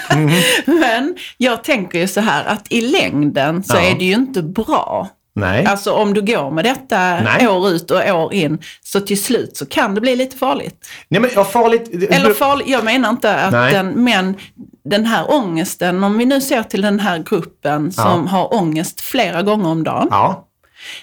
Mm. 0.10 0.30
Ja. 0.30 0.44
Men 0.66 1.16
jag 1.38 1.64
tänker 1.64 2.00
ju 2.00 2.08
så 2.08 2.22
här 2.22 2.46
att 2.46 2.66
i 2.70 2.82
längden 2.82 3.64
så 3.64 3.76
Ja. 3.76 3.82
är 3.82 3.96
det 4.00 4.06
ju 4.06 4.14
inte 4.14 4.42
bra 4.42 5.10
Nej. 5.38 5.66
Alltså 5.66 5.92
om 5.92 6.14
du 6.14 6.22
går 6.22 6.52
med 6.52 6.66
detta 6.66 7.20
Nej. 7.20 7.48
år 7.48 7.70
ut 7.70 7.92
och 7.92 8.10
år 8.10 8.34
in, 8.34 8.60
så 8.84 9.00
till 9.00 9.24
slut 9.24 9.58
så 9.58 9.66
kan 9.66 9.96
det 9.96 10.02
bli 10.02 10.16
lite 10.16 10.38
farligt. 10.38 10.90
Nej, 11.08 11.22
men 11.22 11.30
ja, 11.36 11.44
farligt. 11.46 12.12
Eller 12.12 12.34
farligt, 12.34 12.68
jag 12.68 12.84
menar 12.84 13.10
inte 13.10 13.36
att 13.36 13.52
Nej. 13.52 13.74
den, 13.74 14.04
men 14.04 14.36
den 14.84 15.06
här 15.06 15.32
ångesten, 15.32 16.04
om 16.04 16.18
vi 16.18 16.26
nu 16.26 16.42
ser 16.42 16.64
till 16.64 16.82
den 16.82 17.00
här 17.00 17.18
gruppen 17.30 17.92
som 17.92 18.28
har 18.28 18.54
ångest 18.56 19.02
flera 19.02 19.42
gånger 19.42 19.70
om 19.70 19.84
dagen. 19.84 20.08
Ja, 20.12 20.44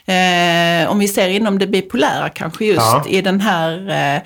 Eh, 0.06 0.90
om 0.90 0.98
vi 0.98 1.08
ser 1.08 1.28
inom 1.28 1.58
det 1.58 1.66
bipolära 1.66 2.28
kanske 2.28 2.64
just 2.64 2.80
Ja. 2.80 3.04
i 3.08 3.20
den 3.20 3.40
här, 3.40 3.88
eh, 3.88 4.16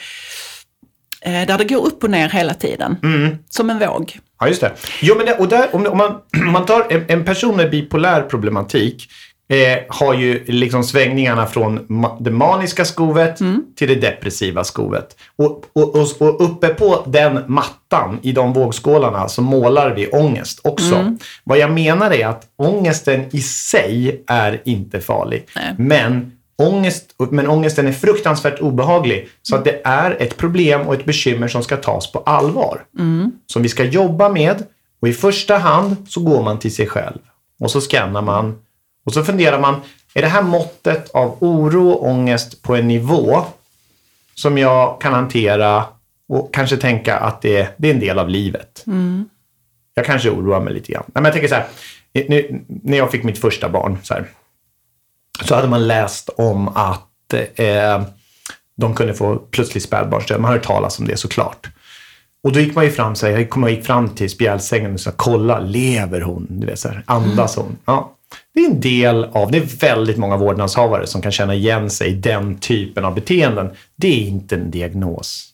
eh, 1.41 1.47
där 1.47 1.59
det 1.59 1.65
går 1.65 1.87
upp 1.87 2.05
och 2.05 2.11
ner 2.11 2.29
hela 2.29 2.55
tiden. 2.55 2.97
Mm. 3.03 3.39
Som 3.51 3.71
en 3.71 3.79
våg. 3.79 4.19
Ja, 4.41 4.49
just 4.49 4.61
det. 4.61 4.73
Jo, 5.01 5.15
men 5.17 5.27
det, 5.27 5.35
och 5.35 5.49
där, 5.49 5.75
om, 5.75 5.87
om, 5.87 5.99
man, 5.99 6.11
om 6.47 6.53
man 6.53 6.67
tar 6.67 6.87
en, 6.93 7.05
en 7.09 7.25
person 7.25 7.57
med 7.57 7.71
bipolär 7.71 8.23
problematik 8.23 9.09
eh, 9.49 9.79
har 9.89 10.15
ju 10.15 10.45
liksom 10.45 10.85
svängningarna 10.85 11.47
från 11.47 11.85
ma 11.89 12.17
det 12.21 12.31
maniska 12.31 12.85
skovet 12.85 13.39
till 13.77 13.89
det 13.89 13.95
depressiva 13.95 14.65
skovet. 14.65 15.17
Och, 15.37 15.65
och, 15.73 15.95
och, 15.95 16.07
och 16.21 16.45
uppe 16.45 16.69
på 16.69 17.05
den 17.07 17.45
mattan 17.47 18.19
i 18.23 18.33
de 18.33 18.53
vågskålarna 18.53 19.29
så 19.29 19.43
målar 19.43 19.95
vi 19.95 20.09
ångest 20.09 20.61
också. 20.65 21.17
Vad 21.45 21.59
jag 21.59 21.73
menar 21.73 22.11
är 22.11 22.27
att 22.27 22.47
ångesten 22.57 23.25
i 23.31 23.41
sig 23.41 24.25
är 24.27 24.63
inte 24.65 25.01
farlig. 25.01 25.47
Nej. 25.57 25.75
Men, 25.79 26.33
ångest, 26.57 27.15
men 27.31 27.49
ångesten 27.49 27.87
är 27.87 27.93
fruktansvärt 27.93 28.61
obehaglig. 28.61 29.29
Så 29.43 29.57
att 29.57 29.65
det 29.65 29.81
är 29.85 30.23
ett 30.23 30.37
problem 30.37 30.81
och 30.81 30.95
ett 30.95 31.05
bekymmer 31.05 31.49
som 31.49 31.63
ska 31.63 31.77
tas 31.77 32.13
på 32.13 32.19
allvar. 32.19 32.85
Som 33.47 33.63
vi 33.63 33.69
ska 33.69 33.85
jobba 33.85 34.29
med. 34.29 34.63
Och 35.01 35.09
i 35.09 35.13
första 35.13 35.59
hand 35.59 35.97
så 36.09 36.21
går 36.21 36.43
man 36.43 36.59
till 36.59 36.75
sig 36.75 36.87
själv. 36.87 37.19
Och 37.61 37.71
så 37.71 37.81
skannar 37.81 38.23
man. 38.23 38.59
Och 39.09 39.15
så 39.15 39.25
funderar 39.25 39.61
man, 39.61 39.81
är 40.15 40.23
det 40.23 40.29
här 40.29 40.43
måttet 40.43 41.11
av 41.11 41.37
oro 41.41 41.89
och 41.91 42.07
ångest 42.07 42.63
på 42.63 42.77
en 42.77 42.89
nivå 42.89 43.45
som 44.35 44.59
jag 44.59 45.01
kan 45.01 45.13
hantera 45.13 45.85
och 46.29 46.55
kanske 46.55 46.77
tänka 46.77 47.17
att 47.19 47.43
det, 47.43 47.57
är- 47.57 47.69
det 47.77 47.91
är 47.91 47.95
en 47.95 48.01
del 48.01 48.19
av 48.19 48.29
livet. 48.29 48.85
Jag 49.95 50.05
kanske 50.07 50.31
oroar 50.31 50.61
mig 50.61 50.75
lite 50.75 50.93
grann. 50.93 51.03
Nej, 51.07 51.13
men 51.15 51.25
jag 51.25 51.33
tänker 51.33 51.49
så 51.49 51.55
här, 51.55 51.67
nu, 52.13 52.65
när 52.67 52.99
jag 52.99 53.11
fick 53.11 53.25
mitt 53.25 53.39
första 53.39 53.69
barn 53.69 53.99
så, 54.03 54.15
här, 54.15 54.25
så 55.45 55.55
hade 55.55 55.69
man 55.69 55.87
läst 55.87 56.29
om 56.37 56.69
att 56.69 57.35
eh, 57.55 58.03
de 58.77 58.95
kunde 58.95 59.15
få 59.15 59.37
plötslig 59.37 59.83
spädbarnsdöd. 59.83 60.41
Man 60.41 60.49
har 60.51 60.59
hört 60.59 60.67
talas 60.67 60.99
om 60.99 61.07
det 61.07 61.17
såklart. 61.17 61.69
Och 62.43 62.53
då 62.53 62.61
gick 62.61 62.75
man 62.75 62.85
ju 62.85 62.91
fram, 62.91 63.15
så 63.15 63.27
här, 63.27 63.33
jag 63.51 63.71
gick 63.71 63.87
fram 63.87 64.09
till 64.09 64.31
spjälsängen 64.31 64.95
och 64.95 65.01
sa 65.01 65.11
kolla, 65.17 65.59
lever 65.59 66.21
hon? 66.21 66.47
Du 66.51 66.67
vet, 66.67 66.79
så 66.79 66.89
här, 66.89 67.03
andas 67.07 67.57
hon? 67.57 67.77
Ja. 67.85 68.15
Det 68.55 68.61
är 68.61 68.67
en 68.67 68.81
del 68.81 69.25
av, 69.25 69.51
det 69.51 69.59
är 69.59 69.79
väldigt 69.81 70.17
många 70.17 70.37
vårdnadshavare 70.37 71.07
som 71.07 71.23
kan 71.23 71.33
känna 71.33 71.55
igen 71.55 71.91
sig 71.91 72.09
i 72.11 72.15
den 72.15 72.59
typen 72.59 73.05
av 73.05 73.15
beteenden. 73.15 73.71
Det 73.97 74.09
är 74.09 74.29
inte 74.29 74.55
en 74.55 74.71
diagnos, 74.71 75.51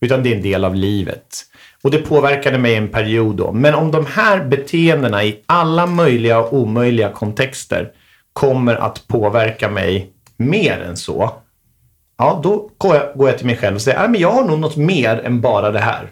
utan 0.00 0.22
det 0.22 0.32
är 0.32 0.36
en 0.36 0.42
del 0.42 0.64
av 0.64 0.74
livet. 0.74 1.44
Och 1.82 1.90
det 1.90 1.98
påverkade 1.98 2.58
mig 2.58 2.74
en 2.74 2.88
period 2.88 3.36
då. 3.36 3.52
Men 3.52 3.74
om 3.74 3.90
de 3.90 4.06
här 4.06 4.44
beteendena 4.44 5.24
i 5.24 5.42
alla 5.46 5.86
möjliga 5.86 6.38
och 6.38 6.52
omöjliga 6.52 7.10
kontexter 7.12 7.90
kommer 8.32 8.74
att 8.76 9.08
påverka 9.08 9.68
mig 9.68 10.10
mer 10.36 10.80
än 10.80 10.96
så, 10.96 11.32
ja, 12.18 12.40
då 12.42 12.70
går 12.78 12.96
jag, 13.18 13.38
till 13.38 13.46
mig 13.46 13.56
själv 13.56 13.76
och 13.76 13.82
säger, 13.82 13.98
"Nej, 13.98 14.08
men 14.08 14.20
jag 14.20 14.30
har 14.32 14.44
nog 14.44 14.58
något 14.58 14.76
mer 14.76 15.20
än 15.24 15.40
bara 15.40 15.70
det 15.70 15.78
här. 15.78 16.10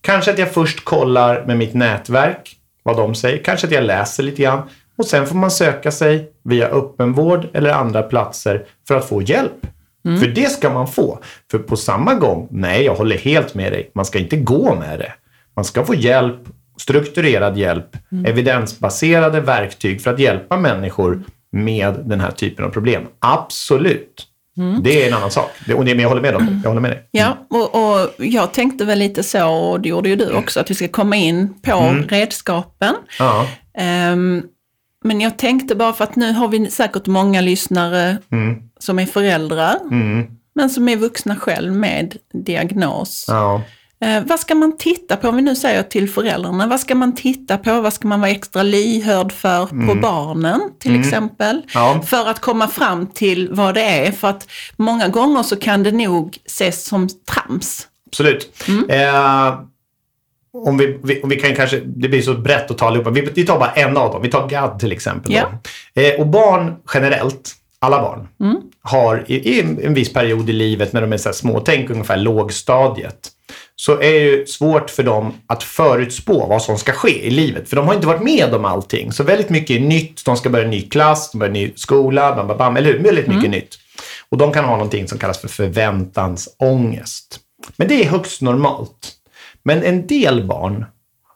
Kanske 0.00 0.30
att 0.30 0.38
jag 0.38 0.52
först 0.52 0.84
kollar 0.84 1.46
med 1.46 1.58
mitt 1.58 1.74
nätverk 1.74 2.56
vad 2.82 2.96
de 2.96 3.14
säger. 3.14 3.44
Kanske 3.44 3.66
att 3.66 3.72
jag 3.72 3.84
läser 3.84 4.22
lite 4.22 4.42
grann. 4.42 4.62
Och 4.98 5.06
sen 5.06 5.26
får 5.26 5.36
man 5.36 5.50
söka 5.50 5.90
sig 5.90 6.30
via 6.44 6.68
öppenvård 6.68 7.46
eller 7.52 7.70
andra 7.70 8.02
platser 8.02 8.66
för 8.88 8.96
att 8.96 9.08
få 9.08 9.22
hjälp. 9.22 9.66
För 10.20 10.26
det 10.26 10.50
ska 10.50 10.70
man 10.70 10.88
få. 10.88 11.18
För 11.50 11.58
på 11.58 11.76
samma 11.76 12.14
gång, 12.14 12.48
nej 12.50 12.84
jag 12.84 12.94
håller 12.94 13.18
helt 13.18 13.54
med 13.54 13.72
dig, 13.72 13.90
man 13.94 14.04
ska 14.04 14.18
inte 14.18 14.36
gå 14.36 14.74
med 14.74 14.98
det. 14.98 15.12
Man 15.56 15.64
ska 15.64 15.84
få 15.84 15.94
hjälp, 15.94 16.40
strukturerad 16.78 17.56
hjälp, 17.58 17.96
evidensbaserade 18.26 19.40
verktyg 19.40 20.02
för 20.02 20.10
att 20.12 20.18
hjälpa 20.18 20.56
människor 20.56 21.22
med 21.52 21.94
den 22.04 22.20
här 22.20 22.30
typen 22.30 22.64
av 22.64 22.68
problem. 22.68 23.02
Absolut. 23.18 24.26
Det 24.82 25.02
är 25.02 25.08
en 25.08 25.14
annan 25.14 25.30
sak. 25.30 25.50
Det, 25.66 25.74
och 25.74 25.84
det, 25.84 25.94
men 25.94 26.02
jag 26.02 26.08
håller 26.08 26.22
med 26.22 26.34
om 26.34 26.46
det. 26.46 26.60
Jag 26.62 26.70
håller 26.70 26.80
med 26.80 26.90
dig. 26.90 27.08
Ja, 27.10 27.36
och, 27.50 27.74
och 27.74 28.10
jag 28.18 28.52
tänkte 28.52 28.84
väl 28.84 28.98
lite 28.98 29.22
så, 29.22 29.48
och 29.48 29.80
det 29.80 29.88
gjorde 29.88 30.08
ju 30.08 30.16
du 30.16 30.32
också, 30.32 30.60
att 30.60 30.70
vi 30.70 30.74
ska 30.74 30.88
komma 30.88 31.16
in 31.16 31.54
på 31.62 31.96
redskapen. 32.08 32.94
Ja. 33.18 33.46
Ehm, 33.78 34.42
men 35.04 35.20
jag 35.20 35.38
tänkte 35.38 35.74
bara 35.74 35.92
för 35.92 36.04
att 36.04 36.16
nu 36.16 36.32
har 36.32 36.48
vi 36.48 36.70
säkert 36.70 37.06
många 37.06 37.40
lyssnare 37.40 38.18
som 38.78 38.98
är 38.98 39.06
föräldrar, 39.06 39.78
men 40.54 40.70
som 40.70 40.88
är 40.88 40.96
vuxna 40.96 41.36
själv 41.36 41.72
med 41.72 42.16
diagnos. 42.32 43.24
Ja. 43.28 43.62
Eh, 44.00 44.22
vad 44.26 44.40
ska 44.40 44.54
man 44.54 44.76
titta 44.76 45.16
på, 45.16 45.28
om 45.28 45.36
vi 45.36 45.42
nu 45.42 45.54
säger 45.54 45.82
till 45.82 46.10
föräldrarna, 46.10 46.66
vad 46.66 46.80
ska 46.80 46.94
man 46.94 47.14
titta 47.14 47.58
på, 47.58 47.80
vad 47.80 47.92
ska 47.92 48.08
man 48.08 48.20
vara 48.20 48.30
extra 48.30 48.62
lyhörd 48.62 49.32
för 49.32 49.66
på 49.66 49.94
barnen 49.94 50.60
till 50.78 51.00
exempel? 51.00 51.62
Ja. 51.74 52.02
För 52.06 52.26
att 52.28 52.40
komma 52.40 52.68
fram 52.68 53.06
till 53.06 53.48
vad 53.52 53.74
det 53.74 53.82
är, 53.82 54.12
för 54.12 54.28
att 54.28 54.48
många 54.76 55.08
gånger 55.08 55.42
så 55.42 55.56
kan 55.56 55.82
det 55.82 55.92
nog 55.92 56.38
ses 56.44 56.84
som 56.84 57.08
trams. 57.08 57.88
Absolut. 58.06 58.62
Eh, 58.88 59.60
om 60.54 60.76
vi, 60.76 60.98
vi, 61.02 61.22
om 61.22 61.28
vi 61.28 61.36
kan 61.36 61.54
kanske, 61.54 61.80
det 61.84 62.08
blir 62.08 62.22
så 62.22 62.34
brett 62.34 62.70
att 62.70 62.78
ta 62.78 62.86
allihopa. 62.86 63.10
Vi, 63.10 63.20
vi 63.34 63.46
tar 63.46 63.58
bara 63.58 63.70
en 63.70 63.96
av 63.96 64.12
dem. 64.12 64.22
Vi 64.22 64.30
tar 64.30 64.48
GAD 64.48 64.78
till 64.78 64.92
exempel. 64.92 65.32
då. 65.94 66.02
Eh, 66.02 66.20
och 66.20 66.26
barn 66.26 66.74
generellt, 66.94 67.52
alla 67.78 68.02
barn, 68.02 68.28
har 68.82 69.24
i, 69.26 69.34
i 69.34 69.60
en, 69.60 69.94
viss 69.94 70.12
period 70.12 70.50
i 70.50 70.52
livet 70.52 70.92
när 70.92 71.00
de 71.00 71.12
är 71.12 71.16
så 71.16 71.32
små, 71.32 71.60
tänk 71.60 71.90
ungefär 71.90 72.16
lågstadiet, 72.16 73.30
så 73.76 73.92
är 73.92 74.12
det 74.12 74.18
ju 74.18 74.46
svårt 74.46 74.90
för 74.90 75.02
dem 75.02 75.32
att 75.46 75.62
förutspå 75.62 76.46
vad 76.46 76.62
som 76.62 76.78
ska 76.78 76.92
ske 76.92 77.26
i 77.26 77.30
livet. 77.30 77.68
För 77.68 77.76
de 77.76 77.86
har 77.86 77.94
inte 77.94 78.06
varit 78.06 78.22
med 78.22 78.54
om 78.54 78.64
allting. 78.64 79.12
Så 79.12 79.22
väldigt 79.22 79.50
mycket 79.50 79.76
är 79.76 79.80
nytt. 79.80 80.24
De 80.24 80.36
ska 80.36 80.50
börja 80.50 80.64
en 80.64 80.70
ny 80.70 80.88
klass, 80.88 81.30
de 81.30 81.38
börjar 81.38 81.50
en 81.50 81.60
ny 81.60 81.72
skola, 81.76 82.36
bam, 82.36 82.48
bam, 82.48 82.58
bam, 82.58 82.76
eller 82.76 82.92
hur? 82.92 83.02
Väldigt 83.02 83.26
mycket 83.26 83.50
nytt. 83.50 83.78
Och 84.28 84.38
de 84.38 84.52
kan 84.52 84.64
ha 84.64 84.72
någonting 84.72 85.08
som 85.08 85.18
kallas 85.18 85.38
för 85.38 85.48
förväntansångest. 85.48 87.40
Men 87.76 87.88
det 87.88 88.04
är 88.04 88.08
högst 88.08 88.42
normalt. 88.42 89.14
Men 89.64 89.82
en 89.82 90.06
del 90.06 90.46
barn 90.46 90.84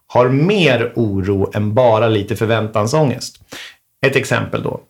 har 0.07 0.29
mer 0.29 0.93
oro 0.97 1.51
än 1.55 1.75
bara 1.75 2.09
lite 2.09 2.37
förväntansångest. 2.37 3.37
Ett 4.07 4.17
exempel 4.17 4.63
då. 4.63 4.81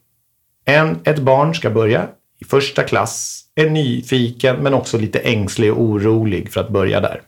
En, 0.65 0.99
ett 1.05 1.19
barn 1.19 1.55
ska 1.55 1.71
börja 1.71 2.09
i 2.41 2.45
första 2.45 2.83
klass, 2.83 3.45
är 3.55 3.71
nyfiken 3.71 4.57
men 4.57 4.75
också 4.75 4.99
lite 4.99 5.19
ängslig 5.19 5.73
och 5.73 5.83
orolig 5.83 6.53
för 6.53 6.61
att 6.61 6.69
börja 6.69 7.01
där. 7.01 7.23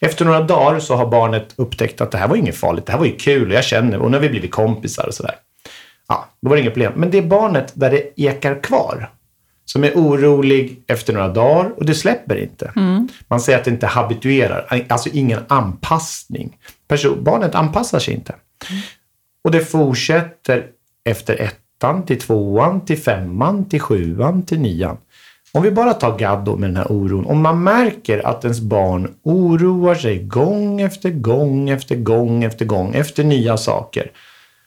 Efter 0.00 0.24
några 0.24 0.40
dagar 0.40 0.80
så 0.80 0.94
har 0.94 1.06
barnet 1.06 1.54
upptäckt 1.56 2.00
att 2.00 2.10
det 2.10 2.18
här 2.18 2.28
var 2.28 2.36
inget 2.36 2.56
farligt, 2.56 2.86
det 2.86 2.92
här 2.92 2.98
var 2.98 3.06
ju 3.06 3.16
kul 3.16 3.48
och 3.48 3.54
jag 3.54 3.64
känner 3.64 3.98
och 3.98 4.10
nu 4.10 4.16
har 4.16 4.22
vi 4.22 4.28
blivit 4.28 4.50
kompisar 4.50 5.06
och 5.06 5.14
sådär. 5.14 5.34
Ja, 6.08 6.28
då 6.42 6.48
var 6.48 6.56
det 6.56 6.60
inget 6.60 6.74
problem. 6.74 6.92
Men 6.96 7.10
det 7.10 7.22
barnet 7.22 7.72
där 7.74 7.90
det 7.90 8.20
ekar 8.20 8.62
kvar 8.62 9.10
som 9.66 9.84
är 9.84 9.92
orolig 9.94 10.84
efter 10.86 11.12
några 11.12 11.28
dagar 11.28 11.72
och 11.76 11.86
det 11.86 11.94
släpper 11.94 12.36
inte. 12.36 12.72
Man 13.28 13.40
säger 13.40 13.58
att 13.58 13.64
det 13.64 13.70
inte 13.70 13.86
habituerar, 13.86 14.84
alltså 14.88 15.08
ingen 15.12 15.40
anpassning. 15.48 16.56
Person, 16.88 17.24
barnet 17.24 17.54
anpassar 17.54 17.98
sig 17.98 18.14
inte. 18.14 18.34
Och 19.44 19.50
det 19.50 19.60
fortsätter 19.60 20.66
efter 21.04 21.36
ettan 21.40 22.02
till 22.02 22.20
tvåan 22.20 22.84
till 22.84 22.98
femman 22.98 23.68
till 23.68 23.80
sjuan 23.80 24.42
till 24.42 24.60
nian. 24.60 24.96
Om 25.52 25.62
vi 25.62 25.70
bara 25.70 25.94
tar 25.94 26.18
gadd 26.18 26.44
då 26.44 26.56
med 26.56 26.70
den 26.70 26.76
här 26.76 26.92
oron. 26.92 27.26
Om 27.26 27.42
man 27.42 27.62
märker 27.62 28.26
att 28.26 28.44
ens 28.44 28.60
barn 28.60 29.14
oroar 29.22 29.94
sig 29.94 30.18
gång 30.18 30.80
efter 30.80 31.10
gång 31.10 31.70
efter 31.70 31.96
gång 31.96 32.44
efter 32.44 32.64
gång 32.64 32.94
efter 32.94 33.24
nya 33.24 33.56
saker. 33.56 34.10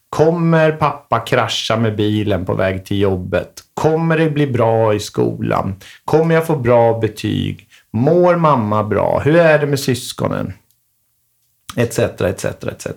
Kommer 0.10 0.72
pappa 0.72 1.20
krascha 1.20 1.78
med 1.78 1.96
bilen 1.96 2.46
på 2.46 2.54
väg 2.54 2.86
till 2.86 3.00
jobbet? 3.00 3.64
Kommer 3.74 4.18
det 4.18 4.30
bli 4.30 4.48
bra 4.48 4.94
i 4.94 5.00
skolan? 5.00 5.76
Kommer 6.06 6.36
jag 6.36 6.48
få 6.48 6.56
bra 6.56 7.00
betyg? 7.00 7.68
Mår 7.92 8.36
mamma 8.36 8.84
bra? 8.84 9.20
Hur 9.20 9.36
är 9.36 9.60
det 9.60 9.68
med 9.68 9.80
syskonen? 9.80 10.54
Etc, 11.76 12.00
etc, 12.00 12.46
etc. 12.46 12.88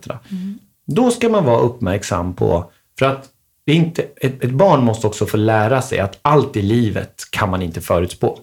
Då 0.87 1.11
ska 1.11 1.28
man 1.28 1.45
vara 1.45 1.59
uppmärksam 1.59 2.35
på, 2.35 2.71
för 2.99 3.07
att 3.07 3.28
inte, 3.66 4.02
ett, 4.16 4.45
ett 4.45 4.50
barn 4.50 4.85
måste 4.85 5.07
också 5.07 5.26
få 5.26 5.37
lära 5.37 5.83
sig 5.83 5.99
att 5.99 6.19
allt 6.23 6.57
i 6.57 6.62
livet 6.62 7.23
kan 7.31 7.50
man 7.50 7.62
inte 7.62 7.81
förutspå. 7.81 8.38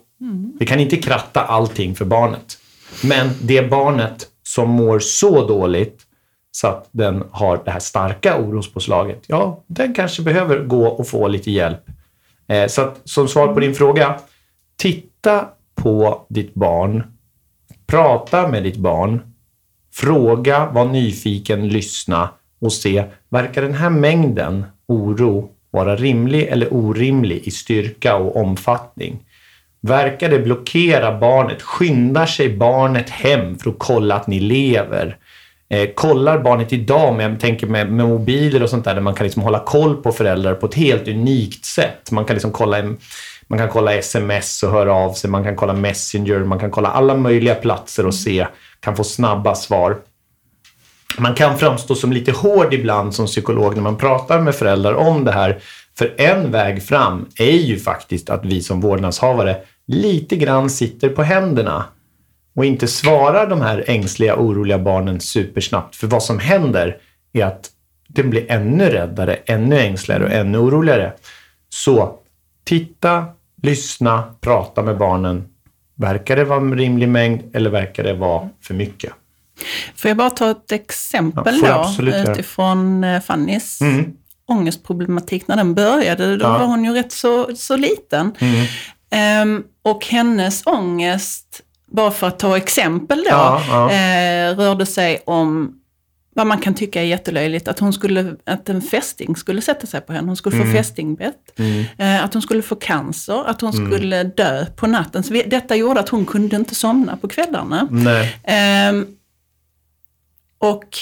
Vi 0.59 0.65
kan 0.65 0.79
inte 0.79 0.97
kratta 0.97 1.41
allting 1.41 1.95
för 1.95 2.05
barnet. 2.05 2.57
Men 3.03 3.29
det 3.41 3.69
barnet 3.69 4.27
som 4.43 4.69
mår 4.69 4.99
så 4.99 5.47
dåligt 5.47 6.05
så 6.51 6.67
att 6.67 6.89
den 6.91 7.23
har 7.31 7.61
det 7.65 7.71
här 7.71 7.79
starka 7.79 8.41
orospåslaget, 8.41 9.23
ja, 9.27 9.63
den 9.67 9.93
kanske 9.93 10.21
behöver 10.21 10.59
gå 10.59 10.87
och 10.87 11.07
få 11.07 11.27
lite 11.27 11.51
hjälp. 11.51 11.81
Eh, 12.47 12.67
så 12.67 12.81
att, 12.81 13.01
som 13.03 13.27
svar 13.27 13.53
på 13.53 13.59
din 13.59 13.75
fråga, 13.75 14.19
titta 14.77 15.47
på 15.75 16.25
ditt 16.29 16.53
barn, 16.53 17.03
prata 17.87 18.47
med 18.47 18.63
ditt 18.63 18.77
barn, 18.77 19.21
fråga, 19.93 20.65
var 20.65 20.85
nyfiken, 20.85 21.67
lyssna 21.67 22.29
och 22.59 22.73
se, 22.73 23.03
verkar 23.29 23.61
den 23.61 23.73
här 23.73 23.89
mängden 23.89 24.65
oro 24.87 25.49
vara 25.71 25.95
rimlig 25.95 26.47
eller 26.47 26.73
orimlig 26.73 27.41
i 27.43 27.51
styrka 27.51 28.15
och 28.15 28.35
omfattning? 28.35 29.19
Verkar 29.81 30.29
det 30.29 30.39
blockera 30.39 31.19
barnet? 31.19 31.61
Skyndar 31.61 32.25
sig 32.25 32.57
barnet 32.57 33.09
hem 33.09 33.57
för 33.57 33.69
att 33.69 33.79
kolla 33.79 34.15
att 34.15 34.27
ni 34.27 34.39
lever? 34.39 35.17
Eh, 35.69 35.89
kollar 35.95 36.39
barnet 36.39 36.73
idag, 36.73 37.15
med, 37.15 37.31
jag 37.31 37.39
tänker 37.39 37.67
med, 37.67 37.91
med, 37.91 38.07
mobiler 38.07 38.63
och 38.63 38.69
sånt 38.69 38.85
där, 38.85 38.95
där 38.95 39.01
man 39.01 39.15
kan 39.15 39.23
liksom 39.23 39.43
hålla 39.43 39.59
koll 39.59 39.95
på 39.95 40.11
föräldrar 40.11 40.55
på 40.55 40.65
ett 40.65 40.73
helt 40.73 41.07
unikt 41.07 41.65
sätt. 41.65 42.11
Man 42.11 42.25
kan 42.25 42.33
liksom 42.33 42.51
kolla, 42.51 42.77
man 43.47 43.59
kan 43.59 43.69
kolla 43.69 43.93
sms 43.93 44.63
och 44.63 44.71
höra 44.71 44.93
av 44.93 45.13
sig, 45.13 45.29
man 45.29 45.43
kan 45.43 45.55
kolla 45.55 45.73
Messenger, 45.73 46.39
man 46.39 46.59
kan 46.59 46.71
kolla 46.71 46.89
alla 46.89 47.15
möjliga 47.15 47.55
platser 47.55 48.05
och 48.05 48.15
se, 48.15 48.47
kan 48.79 48.95
få 48.95 49.03
snabba 49.03 49.55
svar. 49.55 49.97
Man 51.17 51.35
kan 51.35 51.57
framstå 51.57 51.95
som 51.95 52.13
lite 52.13 52.31
hård 52.31 52.73
ibland 52.73 53.15
som 53.15 53.25
psykolog 53.25 53.75
när 53.75 53.83
man 53.83 53.97
pratar 53.97 54.41
med 54.41 54.55
föräldrar 54.55 54.93
om 54.93 55.25
det 55.25 55.31
här. 55.31 55.61
För 55.97 56.13
en 56.17 56.51
väg 56.51 56.83
fram 56.83 57.25
är 57.39 57.57
ju 57.57 57.79
faktiskt 57.79 58.29
att 58.29 58.45
vi 58.45 58.61
som 58.61 58.81
vårdnadshavare 58.81 59.57
lite 59.87 60.35
grann 60.35 60.69
sitter 60.69 61.09
på 61.09 61.23
händerna 61.23 61.85
och 62.55 62.65
inte 62.65 62.87
svarar 62.87 63.47
de 63.47 63.61
här 63.61 63.83
ängsliga, 63.87 64.35
oroliga 64.35 64.79
barnen 64.79 65.19
supersnabbt. 65.19 65.95
För 65.95 66.07
vad 66.07 66.23
som 66.23 66.39
händer 66.39 66.97
är 67.33 67.45
att 67.45 67.69
de 68.07 68.23
blir 68.23 68.51
ännu 68.51 68.89
räddare, 68.89 69.35
ännu 69.45 69.79
ängsligare 69.79 70.23
och 70.23 70.31
ännu 70.31 70.57
oroligare. 70.57 71.13
Så 71.69 72.15
titta, 72.63 73.25
lyssna, 73.61 74.23
prata 74.41 74.81
med 74.81 74.97
barnen. 74.97 75.47
Verkar 75.95 76.35
det 76.35 76.43
vara 76.43 76.59
en 76.59 76.77
rimlig 76.77 77.09
mängd 77.09 77.55
eller 77.55 77.69
verkar 77.69 78.03
det 78.03 78.13
vara 78.13 78.49
för 78.61 78.73
mycket? 78.73 79.13
Får 79.95 80.09
jag 80.09 80.17
bara 80.17 80.29
ta 80.29 80.51
ett 80.51 80.71
exempel 80.71 81.61
ja, 81.63 81.95
då 81.97 82.03
utifrån. 82.03 83.03
Eh, 83.03 83.21
Fannys 83.21 83.81
mm. 83.81 84.13
ångestproblematik 84.45 85.47
när 85.47 85.55
den 85.55 85.73
började. 85.73 86.37
Då 86.37 86.45
ja. 86.45 86.57
var 86.57 86.65
hon 86.65 86.85
ju 86.85 86.93
rätt 86.93 87.11
så, 87.11 87.55
så 87.55 87.77
liten. 87.77 88.31
Mm. 88.39 88.65
Um, 89.43 89.63
och 89.81 90.05
hennes 90.05 90.65
ångest 90.65 91.61
bara 91.91 92.11
för 92.11 92.27
att 92.27 92.39
ta 92.39 92.57
exempel 92.57 93.17
då, 93.17 93.29
ja, 93.29 93.61
ja. 93.69 93.91
Eh, 93.91 94.55
rörde 94.55 94.85
sig 94.85 95.23
om 95.25 95.75
vad 96.35 96.47
man 96.47 96.57
kan 96.57 96.73
tycka 96.73 97.01
är 97.01 97.05
jättelöjligt, 97.05 97.67
att, 97.67 97.79
hon 97.79 97.93
skulle, 97.93 98.35
att 98.45 98.69
en 98.69 98.81
fästing 98.81 99.35
skulle 99.35 99.61
sätta 99.61 99.87
sig 99.87 100.01
på 100.01 100.13
henne. 100.13 100.27
Hon 100.27 100.35
skulle 100.37 100.55
mm. 100.55 100.67
få 100.67 100.77
fästingbett, 100.77 101.59
mm. 101.59 101.85
eh, 101.97 102.23
att 102.23 102.33
hon 102.33 102.41
skulle 102.41 102.61
få 102.61 102.75
cancer, 102.75 103.49
att 103.49 103.61
hon 103.61 103.73
mm. 103.73 103.91
skulle 103.91 104.23
dö 104.23 104.65
på 104.65 104.87
natten. 104.87 105.23
Så 105.23 105.33
vi, 105.33 105.43
detta 105.43 105.75
gjorde 105.75 105.99
att 105.99 106.09
hon 106.09 106.25
kunde 106.25 106.55
inte 106.55 106.75
somna 106.75 107.17
på 107.17 107.27
kvällarna. 107.27 107.87
Eh, 108.43 109.03
och 110.57 110.97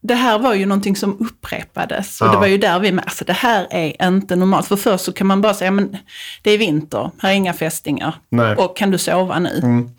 det 0.00 0.14
här 0.14 0.38
var 0.38 0.54
ju 0.54 0.66
någonting 0.66 0.96
som 0.96 1.16
upprepades. 1.20 2.20
Och 2.20 2.26
ja. 2.26 2.32
det 2.32 2.38
var 2.38 2.46
ju 2.46 2.58
där 2.58 2.78
vi 2.78 2.92
med, 2.92 3.04
alltså 3.04 3.24
det 3.24 3.32
här 3.32 3.66
är 3.70 4.08
inte 4.08 4.36
normalt. 4.36 4.66
För 4.66 4.76
först 4.76 5.04
så 5.04 5.12
kan 5.12 5.26
man 5.26 5.40
bara 5.40 5.54
säga, 5.54 5.70
men 5.70 5.96
det 6.42 6.50
är 6.50 6.58
vinter, 6.58 7.10
här 7.18 7.30
är 7.30 7.34
inga 7.34 7.52
fästingar. 7.52 8.14
Nej. 8.28 8.56
Och 8.56 8.76
kan 8.76 8.90
du 8.90 8.98
sova 8.98 9.38
nu? 9.38 9.60
Mm. 9.62 9.90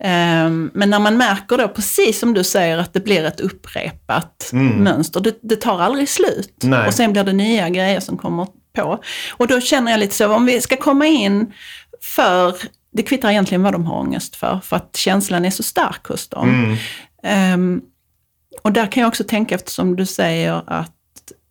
Um, 0.00 0.70
men 0.74 0.90
när 0.90 0.98
man 0.98 1.16
märker 1.16 1.58
då, 1.58 1.68
precis 1.68 2.18
som 2.18 2.34
du 2.34 2.44
säger, 2.44 2.78
att 2.78 2.92
det 2.92 3.00
blir 3.00 3.24
ett 3.24 3.40
upprepat 3.40 4.50
mm. 4.52 4.84
mönster. 4.84 5.20
Det, 5.20 5.38
det, 5.42 5.56
tar 5.56 5.80
aldrig 5.80 6.08
slut. 6.08 6.54
Nej. 6.62 6.86
Och 6.86 6.94
sen 6.94 7.12
blir 7.12 7.24
det 7.24 7.32
nya 7.32 7.68
grejer 7.68 8.00
som 8.00 8.18
kommer 8.18 8.46
på. 8.76 8.98
Och 9.32 9.46
då 9.46 9.60
känner 9.60 9.90
jag 9.90 10.00
lite 10.00 10.14
så, 10.14 10.34
om 10.34 10.46
vi 10.46 10.60
ska 10.60 10.76
komma 10.76 11.06
in 11.06 11.52
för, 12.02 12.54
det 12.92 13.02
kvittar 13.02 13.30
egentligen 13.30 13.62
vad 13.62 13.72
de 13.72 13.86
har 13.86 13.98
ångest 13.98 14.36
för, 14.36 14.60
för 14.64 14.76
att 14.76 14.96
känslan 14.96 15.44
är 15.44 15.50
så 15.50 15.62
stark 15.62 16.06
hos 16.06 16.28
dem. 16.28 16.78
Mm. 17.22 17.54
Um, 17.54 17.82
och 18.62 18.72
där 18.72 18.86
kan 18.92 19.00
jag 19.00 19.08
också 19.08 19.24
tänka, 19.24 19.54
eftersom 19.54 19.96
du 19.96 20.06
säger 20.06 20.62
att 20.66 20.92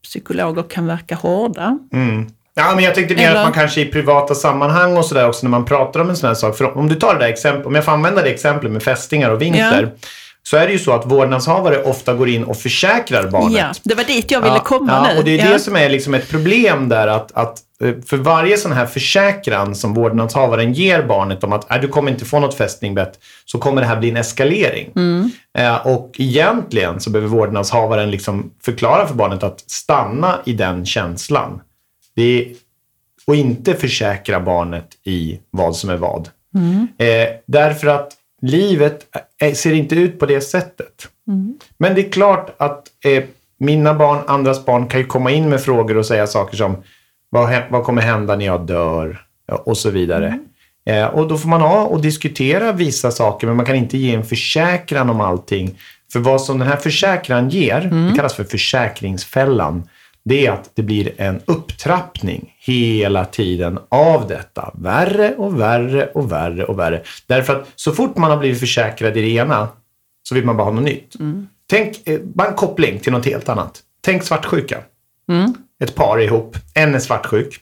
psykologer 0.04 0.63
kan 0.63 0.88
verka 0.88 1.15
hårda. 1.15 1.80
Mm. 1.93 2.28
Ja, 2.56 2.72
men 2.76 2.84
jag 2.84 2.96
tänkte 2.96 3.15
mer 3.15 3.30
Eller... 3.30 3.39
att 3.39 3.46
man 3.46 3.54
kanske 3.54 3.82
i 3.82 3.86
privata 3.86 4.36
sammanhang 4.36 4.98
och 4.98 5.06
sådär 5.06 5.28
också 5.28 5.46
när 5.46 5.52
man 5.52 5.65
pratar 5.65 6.00
om 6.00 6.10
en 6.10 6.17
sån 6.17 6.28
här 6.28 6.36
sak. 6.36 6.58
För 6.58 6.78
om 6.78 6.89
du 6.89 6.96
tar 6.96 7.13
det 7.13 7.20
där 7.20 7.28
exemplet, 7.28 7.65
om 7.65 7.76
jag 7.76 7.86
får 7.86 7.91
använda 7.91 8.22
det 8.22 8.30
exemplet 8.30 8.72
med 8.72 8.84
fästingar 8.84 9.30
och 9.30 9.41
vinter. 9.41 9.84
Ja. 9.84 10.08
Så 10.49 10.57
är 10.57 10.67
det 10.67 10.73
ju 10.73 10.79
så 10.79 10.91
att 10.91 11.05
vårdnadshavare 11.05 11.83
ofta 11.83 12.13
går 12.13 12.29
in 12.29 12.43
och 12.43 12.57
försäkrar 12.57 13.27
barnet. 13.27 13.57
Ja, 13.57 13.73
det 13.83 13.95
var 13.95 14.03
dit 14.03 14.31
jag 14.31 14.41
ville 14.41 14.55
ja, 14.55 14.63
komma 14.63 14.91
ja, 14.91 15.13
nu. 15.13 15.19
Och 15.19 15.25
det 15.25 15.39
är 15.39 15.53
det 15.53 15.60
som 15.60 15.75
är 15.75 15.89
liksom 15.89 16.13
ett 16.13 16.29
problem 16.29 16.89
där 16.89 17.07
att, 17.07 17.31
att 17.31 17.63
Eh, 17.83 17.93
för 18.05 18.17
varje 18.17 18.57
sån 18.57 18.71
här 18.71 18.86
försäkran 18.86 19.75
som 19.75 19.93
vårdnadshavaren 19.93 20.73
ger 20.73 21.03
barnet 21.03 21.43
om 21.43 21.53
att 21.53 21.71
äh, 21.71 21.81
du 21.81 21.88
kommer 21.88 22.12
inte 22.12 22.25
få 22.25 22.39
något 22.39 22.55
fästingbett 22.55 23.19
så 23.45 23.60
kommer 23.60 23.81
det 23.81 23.88
här 23.88 23.99
bli 23.99 24.10
en 24.10 24.17
eskalering. 24.17 24.91
Mm. 24.95 25.31
Eh, 25.57 25.88
och 25.88 26.15
egentligen 26.17 26.99
så 26.99 27.10
behöver 27.10 27.29
vårdnadshavaren 27.29 28.12
liksom 28.12 28.51
förklara 28.62 29.07
för 29.07 29.15
barnet 29.15 29.43
att 29.43 29.63
stanna 29.67 30.39
i 30.45 30.53
den 30.53 30.86
känslan. 30.86 31.62
Är, 32.15 32.47
och 33.27 33.36
inte 33.36 33.73
försäkra 33.73 34.39
barnet 34.39 34.88
i 35.03 35.39
vad 35.51 35.75
som 35.75 35.89
är 35.89 35.97
vad. 35.97 36.29
Mm. 36.55 36.88
Eh, 36.97 37.27
därför 37.45 37.88
att 37.88 38.13
livet 38.41 39.06
ser 39.56 39.73
inte 39.73 39.95
ut 39.95 40.19
på 40.19 40.26
det 40.26 40.41
sättet. 40.41 41.08
Mm. 41.28 41.60
Men 41.78 41.95
det 41.95 42.06
är 42.06 42.12
klart 42.12 42.56
att 42.58 42.88
eh, 43.06 43.23
mina 43.60 43.93
barn, 43.93 44.19
andras 44.28 44.65
barn 44.65 44.88
kan 44.88 45.00
ju 45.00 45.06
komma 45.06 45.32
in 45.32 45.50
med 45.50 45.62
frågor 45.62 45.97
och 45.97 46.06
säga 46.06 46.28
saker 46.28 46.58
som 46.58 46.84
vad, 47.30 47.63
vad 47.69 47.84
kommer 47.84 48.02
hända 48.02 48.36
när 48.36 48.45
jag 48.45 48.65
dör? 48.65 49.21
Och 49.65 49.78
så 49.78 49.89
vidare. 49.89 50.28
Mm. 50.28 50.45
Eh, 50.88 51.06
och 51.06 51.28
då 51.28 51.38
får 51.38 51.50
man 51.50 51.62
ha 51.62 51.84
och 51.84 52.02
diskutera 52.02 52.71
vissa 52.71 53.12
saker, 53.12 53.47
men 53.47 53.56
man 53.56 53.65
kan 53.65 53.76
inte 53.76 53.97
ge 53.97 54.15
en 54.15 54.26
försäkran 54.26 55.10
om 55.10 55.21
allting. 55.21 55.80
För 56.12 56.19
vad 56.19 56.41
som 56.41 56.60
den 56.60 56.67
här 56.67 56.76
försäkran 56.76 57.50
ger, 57.50 57.86
mm. 57.86 58.08
det 58.08 58.15
kallas 58.15 58.36
för 58.36 58.43
försäkringsfällan, 58.43 59.89
det 60.28 60.46
är 60.46 60.52
att 60.52 60.72
det 60.74 60.84
blir 60.84 61.13
en 61.18 61.42
upptrappning 61.46 62.54
hela 62.60 63.26
tiden 63.26 63.80
av 63.90 64.28
detta. 64.28 64.72
Värre 64.74 65.36
och 65.38 65.60
värre 65.60 66.10
och 66.13 66.32
värre 66.32 66.66
och 66.66 66.80
värre. 66.80 67.02
Därför 67.28 67.56
att 67.56 67.68
så 67.76 67.92
fort 67.92 68.18
man 68.18 68.32
har 68.32 68.38
blivit 68.38 68.60
försäkrad 68.60 69.18
i 69.18 69.22
det 69.22 69.30
ena 69.30 69.68
så 70.24 70.36
vill 70.36 70.46
man 70.46 70.58
bara 70.58 70.63
ha 70.63 70.72
något 70.72 70.84
nytt. 70.84 71.20
Mm. 71.20 71.48
Tänk, 71.70 72.08
eh, 72.08 72.20
bara 72.24 72.48
en 72.48 72.56
koppling 72.56 73.00
till 73.00 73.12
något 73.12 73.26
helt 73.26 73.50
annat. 73.50 73.80
Tänk 74.02 74.24
svartsjuka. 74.24 74.78
Mm 75.30 75.54
ett 75.80 75.96
par 75.96 76.20
ihop. 76.20 76.58
En 76.74 76.96
är 76.96 77.00
svartsjuk. 77.00 77.60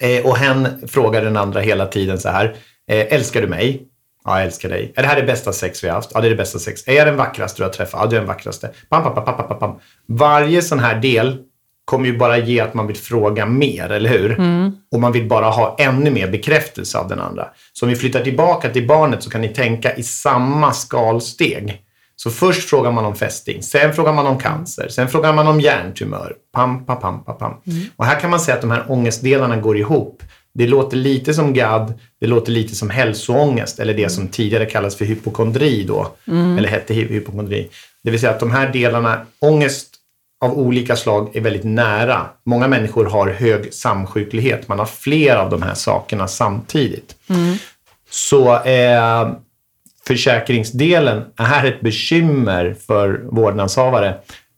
Eh, 0.00 0.26
och 0.26 0.36
hen 0.36 0.88
frågar 0.88 1.24
den 1.24 1.36
andra 1.36 1.60
hela 1.60 1.86
tiden 1.86 2.18
så 2.18 2.28
här. 2.28 2.56
Eh, 2.88 3.14
älskar 3.14 3.40
du 3.40 3.46
mig? 3.46 3.88
Ja, 4.24 4.36
jag 4.36 4.46
älskar 4.46 4.68
dig. 4.68 4.92
Är 4.96 5.02
det 5.02 5.08
här 5.08 5.16
det 5.16 5.26
bästa 5.26 5.52
sex 5.52 5.84
vi 5.84 5.88
har 5.88 5.94
haft? 5.94 6.10
Ja, 6.14 6.20
det 6.20 6.28
är 6.28 6.30
det 6.30 6.36
bästa 6.36 6.58
sex. 6.58 6.88
Är 6.88 6.92
jag 6.92 7.06
den 7.06 7.16
vackraste 7.16 7.62
du 7.62 7.64
har 7.66 7.72
träffat? 7.72 8.00
Ja, 8.02 8.06
du 8.06 8.16
är 8.16 8.20
den 8.20 8.28
vackraste. 8.28 8.70
Pam, 8.88 9.02
pam, 9.02 9.24
pam, 9.24 9.48
pam, 9.48 9.58
pam. 9.58 9.78
Varje 10.06 10.62
sån 10.62 10.78
här 10.78 10.94
del 11.00 11.38
kommer 11.84 12.06
ju 12.06 12.18
bara 12.18 12.38
ge 12.38 12.60
att 12.60 12.74
man 12.74 12.86
vill 12.86 12.96
fråga 12.96 13.46
mer, 13.46 13.92
eller 13.92 14.10
hur? 14.10 14.38
Mm. 14.38 14.72
Och 14.92 15.00
man 15.00 15.12
vill 15.12 15.28
bara 15.28 15.46
ha 15.46 15.76
ännu 15.78 16.10
mer 16.10 16.30
bekräftelse 16.30 16.98
av 16.98 17.08
den 17.08 17.20
andra. 17.20 17.48
Så 17.72 17.86
om 17.86 17.90
vi 17.90 17.96
flyttar 17.96 18.24
tillbaka 18.24 18.70
till 18.70 18.86
barnet 18.86 19.22
så 19.22 19.30
kan 19.30 19.40
ni 19.40 19.48
tänka 19.48 19.94
i 19.94 20.02
samma 20.02 20.72
skalsteg. 20.72 21.80
Så 22.16 22.30
först 22.30 22.68
frågar 22.68 22.92
man 22.92 23.04
om 23.04 23.14
fästing, 23.14 23.62
sen 23.62 23.92
frågar 23.92 24.12
man 24.12 24.26
om 24.26 24.38
cancer, 24.38 24.88
sen 24.88 25.08
frågar 25.08 25.32
man 25.32 25.48
om 25.48 25.60
hjärntumör. 25.60 26.34
Pam, 26.52 26.86
pam, 26.86 27.00
pam, 27.00 27.24
pam, 27.24 27.38
pam. 27.38 27.52
Mm. 27.66 27.84
Och 27.96 28.04
här 28.04 28.20
kan 28.20 28.30
man 28.30 28.40
säga 28.40 28.54
att 28.54 28.60
de 28.60 28.70
här 28.70 28.84
ångestdelarna 28.88 29.56
går 29.56 29.76
ihop. 29.76 30.22
Det 30.54 30.66
låter 30.66 30.96
lite 30.96 31.34
som 31.34 31.54
GAD, 31.54 31.94
det 32.20 32.26
låter 32.26 32.52
lite 32.52 32.74
som 32.74 32.90
hälsoångest 32.90 33.78
eller 33.78 33.94
det 33.94 34.08
som 34.08 34.28
tidigare 34.28 34.66
kallades 34.66 34.96
för 34.96 35.04
hypokondri 35.04 35.84
då. 35.88 36.12
Mm. 36.28 36.58
Eller 36.58 36.68
hette 36.68 36.94
hypokondri. 36.94 37.68
Det 38.02 38.10
vill 38.10 38.20
säga 38.20 38.32
att 38.32 38.40
de 38.40 38.50
här 38.50 38.72
delarna, 38.72 39.26
ångest 39.38 39.94
av 40.40 40.58
olika 40.58 40.96
slag 40.96 41.36
är 41.36 41.40
väldigt 41.40 41.64
nära. 41.64 42.26
Många 42.44 42.68
människor 42.68 43.04
har 43.04 43.28
hög 43.28 43.74
samsjuklighet. 43.74 44.68
Man 44.68 44.78
har 44.78 44.86
fler 44.86 45.36
av 45.36 45.50
de 45.50 45.62
här 45.62 45.74
sakerna 45.74 46.28
samtidigt. 46.28 47.16
Mm. 47.30 47.56
Så 48.10 48.62
eh, 48.62 49.32
försäkringsdelen 50.06 51.24
är 51.36 51.64
ett 51.64 51.80
bekymmer 51.80 52.76
för 52.86 53.20
vårdnadshavare. 53.30 54.14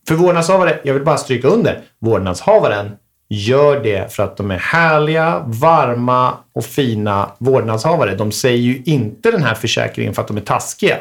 För 0.08 0.14
vårdnadshavare, 0.14 0.80
jag 0.82 0.94
vill 0.94 1.04
bara 1.04 1.16
stryka 1.16 1.48
under, 1.48 1.80
vårdnadshavaren 1.98 2.90
gör 3.28 3.82
det 3.82 4.12
för 4.12 4.22
att 4.22 4.36
de 4.36 4.50
är 4.50 4.58
härliga, 4.58 5.42
varma 5.46 6.34
och 6.52 6.64
fina 6.64 7.30
vårdnadshavare. 7.38 8.14
De 8.14 8.32
säger 8.32 8.58
ju 8.58 8.82
inte 8.84 9.30
den 9.30 9.42
här 9.42 9.54
försäkringen 9.54 10.14
för 10.14 10.22
att 10.22 10.28
de 10.28 10.36
är 10.36 10.40
taskiga. 10.40 10.96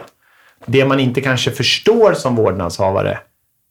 Det 0.65 0.85
man 0.85 0.99
inte 0.99 1.21
kanske 1.21 1.51
förstår 1.51 2.13
som 2.13 2.35
vårdnadshavare 2.35 3.19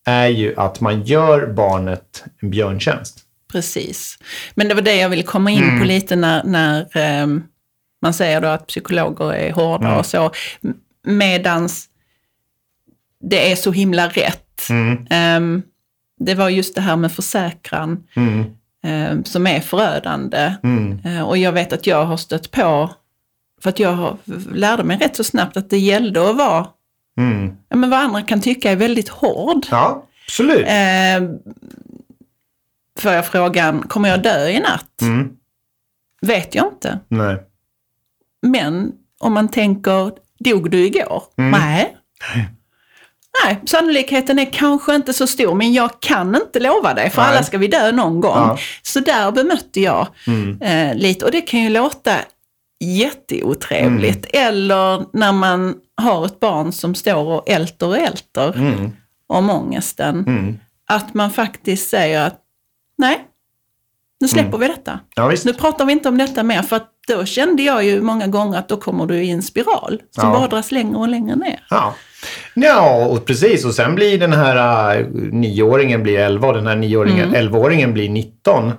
är 0.06 0.28
ju 0.28 0.54
att 0.56 0.80
man 0.80 1.02
gör 1.02 1.46
barnet 1.46 2.24
en 2.42 2.50
björntjänst. 2.50 3.18
Precis. 3.52 4.18
Men 4.54 4.68
det 4.68 4.74
var 4.74 4.82
det 4.82 4.96
jag 4.96 5.08
ville 5.08 5.22
komma 5.22 5.50
in 5.50 5.62
mm. 5.62 5.78
på 5.80 5.84
lite 5.84 6.16
när, 6.16 6.44
när 6.44 6.86
um 7.22 7.44
man 8.02 8.14
säger 8.14 8.40
då 8.40 8.48
att 8.48 8.66
psykologer 8.66 9.32
är 9.32 9.52
hårda 9.52 9.86
mm. 9.86 9.98
och 9.98 10.06
så. 10.06 10.30
Medans 11.06 11.88
det 13.30 13.52
är 13.52 13.56
så 13.56 13.72
himla 13.72 14.08
rätt. 14.08 14.68
Mm. 14.70 15.06
Um, 15.36 15.62
det 16.24 16.34
var 16.34 16.48
just 16.48 16.74
det 16.74 16.80
här 16.80 16.96
med 16.96 17.12
försäkran 17.12 18.06
mm. 18.16 18.44
um, 19.10 19.24
som 19.24 19.46
är 19.46 19.60
förödande. 19.60 20.54
Uh, 21.06 21.22
och 21.22 21.38
jag 21.38 21.52
vet 21.52 21.72
att 21.72 21.86
jag 21.86 22.04
har 22.04 22.16
stött 22.16 22.50
på, 22.50 22.90
för 23.62 23.70
att 23.70 23.78
jag 23.78 23.92
har, 23.92 24.16
lärde 24.52 24.84
mig 24.84 24.96
rätt 24.96 25.16
så 25.16 25.24
snabbt 25.24 25.56
att 25.56 25.70
det 25.70 25.78
gällde 25.78 26.30
att 26.30 26.36
vara, 26.36 26.66
mm. 27.18 27.56
ja, 27.68 27.76
men 27.76 27.90
vad 27.90 28.00
andra 28.00 28.22
kan 28.22 28.40
tycka 28.40 28.70
är 28.70 28.76
väldigt 28.76 29.08
hård. 29.08 29.66
Ja, 29.70 30.06
absolut. 30.26 30.66
Uh, 30.66 31.38
får 32.98 33.12
jag 33.12 33.26
frågan, 33.26 33.82
kommer 33.82 34.08
jag 34.08 34.22
dö 34.22 34.48
i 34.48 34.60
natt? 34.60 35.02
Mm. 35.02 35.30
Vet 36.20 36.54
jag 36.54 36.66
inte. 36.66 36.98
Nej. 37.08 37.36
Men 38.42 38.92
om 39.20 39.32
man 39.32 39.48
tänker, 39.48 40.12
dog 40.38 40.70
du 40.70 40.86
igår? 40.86 41.22
Mm. 41.36 41.50
Nej. 41.50 41.96
Nej, 43.44 43.60
sannolikheten 43.66 44.38
är 44.38 44.52
kanske 44.52 44.94
inte 44.94 45.12
så 45.12 45.26
stor, 45.26 45.54
men 45.54 45.72
jag 45.72 46.00
kan 46.00 46.34
inte 46.36 46.60
lova 46.60 46.94
dig, 46.94 47.10
för 47.10 47.22
Nej. 47.22 47.30
alla 47.30 47.42
ska 47.42 47.58
vi 47.58 47.66
dö 47.68 47.92
någon 47.92 48.20
gång. 48.20 48.36
Ja. 48.36 48.58
Så 48.82 49.00
där 49.00 49.30
bemötte 49.32 49.80
jag 49.80 50.06
Mm. 50.26 50.62
eh, 50.62 50.94
lite. 50.96 51.24
Och 51.24 51.30
det 51.30 51.40
kan 51.40 51.60
ju 51.60 51.68
låta 51.68 52.16
jätteotrevligt. 52.84 54.26
Eller 54.32 55.04
när 55.12 55.32
man 55.32 55.74
har 56.02 56.26
ett 56.26 56.40
barn 56.40 56.72
som 56.72 56.94
står 56.94 57.24
och 57.24 57.48
älter 57.48 57.86
och 57.86 57.98
älter 57.98 58.56
Mm. 58.56 58.90
om 59.26 59.50
ångesten. 59.50 60.18
Mm. 60.26 60.58
Att 60.88 61.14
man 61.14 61.30
faktiskt 61.30 61.90
säger 61.90 62.26
att 62.26 62.40
nej, 62.98 63.24
nu 64.24 64.28
släpper 64.28 64.58
vi 64.58 64.68
detta. 64.68 65.00
Ja. 65.16 65.32
Nu 65.44 65.52
pratar 65.52 65.84
vi 65.84 65.92
inte 65.92 66.08
om 66.08 66.18
detta 66.18 66.42
mer, 66.42 66.62
för 66.62 66.76
att 66.76 66.88
då 67.08 67.24
kände 67.24 67.62
jag 67.62 67.84
ju 67.84 68.00
många 68.00 68.26
gånger 68.26 68.58
att 68.58 68.68
då 68.68 68.76
kommer 68.76 69.06
du 69.06 69.16
i 69.22 69.30
en 69.30 69.42
spiral 69.42 70.00
som 70.10 70.28
Ja. 70.28 70.34
bara 70.38 70.48
dras 70.48 70.72
längre 70.72 70.96
och 70.96 71.08
längre 71.08 71.36
ner. 71.36 71.60
Ja. 71.70 71.94
ja, 72.54 73.06
och 73.06 73.24
precis. 73.24 73.64
Och 73.64 73.74
sen 73.74 73.94
blir 73.94 74.18
den 74.18 74.32
här 74.32 74.98
uh, 75.00 75.06
nioåringen 75.32 76.02
blir 76.02 76.18
11 76.18 76.48
och 76.48 76.54
den 76.54 76.66
här 76.66 76.76
nioåringen, 76.76 77.28
Mm. 77.28 77.48
11-åringen 77.48 77.92
blir 77.92 78.08
19. 78.08 78.72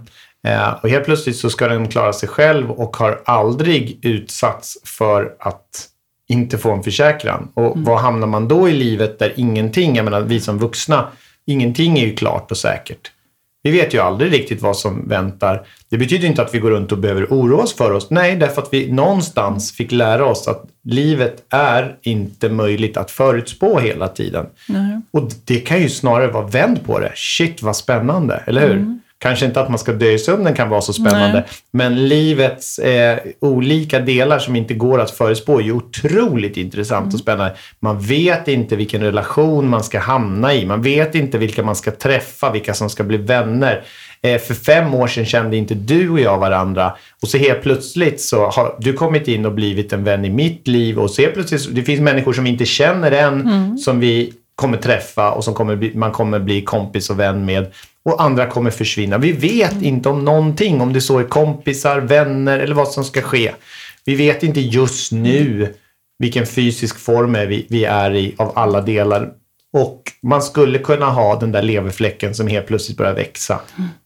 Eh, 0.48 0.70
och 0.84 0.90
helt 0.90 1.06
plötsligt 1.06 1.36
så 1.38 1.50
ska 1.50 1.68
den 1.68 1.88
klara 1.88 2.14
sig 2.14 2.30
själv 2.30 2.72
och 2.72 2.98
har 2.98 3.22
aldrig 3.26 4.00
utsatts 4.06 4.78
för 4.98 5.32
att 5.40 5.88
inte 6.28 6.58
få 6.58 6.72
en 6.72 6.84
försäkran. 6.84 7.48
Och 7.54 7.72
Mm. 7.72 7.84
var 7.84 7.98
hamnar 7.98 8.28
man 8.28 8.48
då 8.48 8.70
i 8.70 8.74
livet 8.74 9.20
där 9.20 9.34
ingenting, 9.36 9.96
jag 9.96 10.06
menar 10.06 10.22
vi 10.22 10.40
som 10.40 10.58
vuxna, 10.60 11.08
ingenting 11.46 12.00
är 12.00 12.06
ju 12.06 12.16
klart 12.16 12.52
och 12.52 12.58
säkert. 12.58 13.12
Vi 13.66 13.72
vet 13.72 13.94
ju 13.94 14.00
aldrig 14.00 14.34
riktigt 14.34 14.62
vad 14.62 14.78
som 14.78 15.08
väntar. 15.08 15.68
Det 15.90 15.98
betyder 15.98 16.28
inte 16.28 16.42
att 16.42 16.56
vi 16.56 16.60
går 16.60 16.72
runt 16.72 16.92
och 16.92 16.98
behöver 16.98 17.26
oroa 17.26 17.64
oss 17.64 17.76
för 17.76 17.92
oss. 17.92 18.10
Nej, 18.10 18.36
därför 18.36 18.62
att 18.62 18.70
vi 18.72 18.92
någonstans 18.92 19.72
fick 19.72 19.92
lära 19.92 20.26
oss 20.26 20.48
att 20.48 20.64
livet 20.84 21.44
är 21.50 21.96
inte 22.02 22.50
möjligt 22.50 22.98
att 22.98 23.12
förutspå 23.12 23.80
hela 23.80 24.08
tiden. 24.08 24.46
Nej. 24.68 25.02
Och 25.12 25.32
det 25.46 25.60
kan 25.60 25.82
ju 25.82 25.90
snarare 25.90 26.32
vara 26.32 26.48
vänd 26.48 26.86
på 26.86 27.00
det. 27.00 27.12
Shit 27.16 27.62
vad 27.62 27.76
spännande, 27.76 28.44
eller 28.46 28.68
hur? 28.68 29.00
Kanske 29.18 29.46
inte 29.46 29.62
att 29.62 29.70
man 29.70 29.80
ska 29.80 29.94
dö 29.94 30.12
i 30.12 30.20
sömnen 30.20 30.54
kan 30.54 30.70
vara 30.70 30.82
så 30.82 30.94
spännande. 30.94 31.34
Nej. 31.34 31.44
Men 31.72 32.08
livets 32.08 32.80
eh, 32.80 33.20
olika 33.40 34.00
delar 34.00 34.40
som 34.40 34.56
inte 34.56 34.74
går 34.74 35.02
att 35.02 35.12
förutspå 35.12 35.60
är 35.60 35.64
ju 35.64 35.72
otroligt 35.72 36.58
intressant 36.58 37.14
och 37.14 37.20
spännande. 37.20 37.56
Man 37.80 38.00
vet 38.00 38.48
inte 38.48 38.76
vilken 38.76 39.02
relation 39.02 39.70
man 39.70 39.84
ska 39.84 40.00
hamna 40.00 40.54
i. 40.54 40.66
Man 40.66 40.82
vet 40.82 41.16
inte 41.16 41.38
vilka 41.38 41.64
man 41.64 41.76
ska 41.76 41.92
träffa, 41.92 42.52
vilka 42.52 42.74
som 42.74 42.90
ska 42.90 43.04
bli 43.04 43.18
vänner. 43.18 43.84
Eh, 44.22 44.40
för 44.40 44.54
fem 44.54 44.94
år 44.94 45.08
sedan 45.08 45.26
kände 45.26 45.58
inte 45.58 45.74
du 45.74 46.10
och 46.10 46.20
jag 46.20 46.38
varandra. 46.38 46.96
Och 47.22 47.28
så 47.28 47.38
helt 47.38 47.62
plötsligt 47.62 48.22
så 48.22 48.48
har 48.50 48.76
du 48.80 48.94
kommit 48.94 49.28
in 49.28 49.46
och 49.46 49.54
blivit 49.54 49.94
en 49.94 50.04
vän 50.04 50.26
i 50.26 50.30
mitt 50.30 50.68
liv. 50.68 51.00
Och 51.00 51.12
så 51.12 51.22
helt 51.22 51.34
plötsligt, 51.34 51.76
det 51.76 51.84
finns 51.84 52.02
människor 52.02 52.34
som 52.34 52.44
vi 52.44 52.50
inte 52.50 52.66
känner 52.66 53.12
än, 53.12 53.78
som 53.78 54.00
vi 54.00 54.34
kommer 54.56 54.78
träffa 54.78 55.32
och 55.32 55.44
som 55.44 55.54
kommer 55.54 55.76
bli, 55.76 55.92
man 55.96 56.12
kommer 56.12 56.40
bli 56.40 56.62
kompis 56.62 57.10
och 57.10 57.20
vän 57.20 57.46
med. 57.46 57.72
Och 58.06 58.24
andra 58.24 58.46
kommer 58.46 58.72
försvinna. 58.72 59.18
Vi 59.18 59.32
vet 59.32 59.82
inte 59.82 60.10
om 60.10 60.26
någonting, 60.26 60.82
om 60.82 60.94
det 60.94 61.02
så 61.02 61.20
är 61.20 61.24
kompisar, 61.24 62.00
vänner 62.00 62.60
eller 62.60 62.76
vad 62.76 62.88
som 62.88 63.04
ska 63.04 63.22
ske. 63.22 63.52
Vi 64.06 64.16
vet 64.16 64.44
inte 64.44 64.60
just 64.60 65.12
nu 65.12 65.74
vilken 66.20 66.46
fysisk 66.46 67.00
form 67.00 67.36
är 67.36 67.46
vi, 67.46 67.66
vi 67.70 67.86
är 67.86 68.16
i 68.16 68.36
av 68.38 68.52
alla 68.56 68.82
delar. 68.82 69.32
Och 69.74 70.02
man 70.22 70.42
skulle 70.42 70.80
kunna 70.80 71.06
ha 71.06 71.40
den 71.40 71.52
där 71.52 71.62
leverfläcken 71.62 72.36
som 72.36 72.48
helt 72.48 72.68
plötsligt 72.68 72.98
börjar 72.98 73.14
växa. 73.14 73.62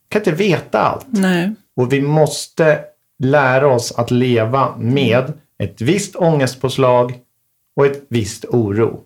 kan 0.09 0.21
inte 0.21 0.31
veta 0.31 0.79
allt. 0.79 1.05
Nej. 1.09 1.55
Och 1.75 1.93
vi 1.93 2.01
måste 2.01 2.79
lära 3.23 3.67
oss 3.67 3.91
att 3.91 4.11
leva 4.11 4.77
med 4.77 5.33
ett 5.63 5.81
visst 5.81 6.15
ångestpåslag 6.15 7.13
och 7.75 7.85
ett 7.85 8.05
visst 8.09 8.45
oro. 8.45 9.03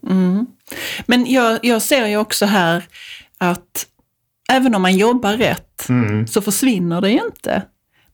Men 1.06 1.32
jag, 1.32 1.60
jag 1.62 1.82
ser 1.82 2.08
ju 2.08 2.18
också 2.18 2.46
här 2.46 2.84
att 3.38 3.88
även 4.52 4.76
om 4.76 4.82
man 4.82 4.98
jobbar 4.98 5.34
rätt 5.34 5.90
Mm. 5.90 6.28
så 6.28 6.42
försvinner 6.42 7.02
det 7.02 7.10
ju 7.10 7.20
inte 7.26 7.62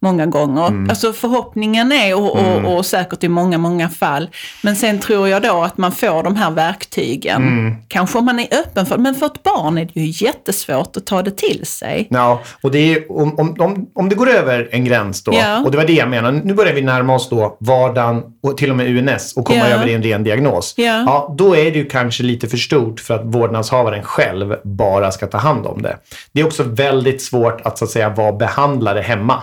många 0.02 0.26
gånger. 0.26 0.90
Alltså 0.90 1.14
förhoppningen 1.14 1.92
är, 1.92 2.16
och, 2.18 2.40
Mm. 2.40 2.66
och, 2.66 2.78
och 2.78 2.86
säkert 2.86 3.24
i 3.24 3.28
många, 3.30 3.58
många 3.58 3.90
fall, 3.90 4.30
men 4.64 4.76
sen 4.76 5.00
tror 5.00 5.28
jag 5.28 5.42
då 5.42 5.62
att 5.64 5.78
man 5.78 5.92
får 5.92 6.24
de 6.24 6.36
här 6.36 6.52
verktygen. 6.52 7.42
Mm. 7.48 7.76
Kanske 7.88 8.18
om 8.18 8.26
man 8.26 8.40
är 8.40 8.48
öppen 8.60 8.86
för 8.86 8.98
men 8.98 9.16
för 9.16 9.26
ett 9.26 9.44
barn 9.44 9.78
är 9.78 9.86
det 9.94 10.00
ju 10.00 10.26
jättesvårt 10.26 10.98
att 10.98 11.06
ta 11.06 11.22
det 11.22 11.32
till 11.38 11.66
sig. 11.66 12.08
Ja, 12.10 12.42
och 12.64 12.72
det 12.72 12.80
är, 12.94 13.12
om, 13.12 13.40
om, 13.40 13.56
om, 13.60 13.90
om 13.96 14.10
det 14.10 14.16
går 14.16 14.30
över 14.30 14.70
en 14.72 14.86
gräns 14.86 15.24
då, 15.24 15.34
Ja. 15.34 15.60
och 15.66 15.72
det 15.72 15.78
var 15.78 15.86
det 15.86 15.94
jag 15.94 16.10
menade, 16.10 16.42
nu 16.44 16.54
börjar 16.54 16.74
vi 16.74 16.82
närma 16.82 17.16
oss 17.16 17.30
då 17.30 17.58
vardagen 17.60 18.24
och 18.44 18.58
till 18.58 18.70
och 18.72 18.78
med 18.78 18.98
UNS 18.98 19.34
och 19.38 19.46
komma 19.46 19.60
Ja. 19.60 19.66
över 19.66 19.88
i 19.88 19.94
en 19.94 20.04
ren 20.04 20.24
diagnos. 20.24 20.74
Ja. 20.78 21.36
då 21.38 21.56
är 21.56 21.72
det 21.72 21.78
ju 21.78 21.86
kanske 21.86 22.24
lite 22.24 22.48
för 22.48 22.58
stort 22.58 23.00
för 23.00 23.14
att 23.16 23.26
vårdnadshavaren 23.26 24.04
själv 24.04 24.56
bara 24.64 25.12
ska 25.12 25.28
ta 25.28 25.38
hand 25.38 25.66
om 25.66 25.82
det. 25.82 25.98
Det 26.34 26.42
är 26.42 26.46
också 26.46 26.64
väldigt 26.64 27.22
svårt 27.22 27.62
att 27.62 27.78
så 27.78 27.86
att 27.86 27.92
säga 27.92 28.10
vara 28.10 28.32
behandlare 28.32 29.00
hemma. 29.02 29.42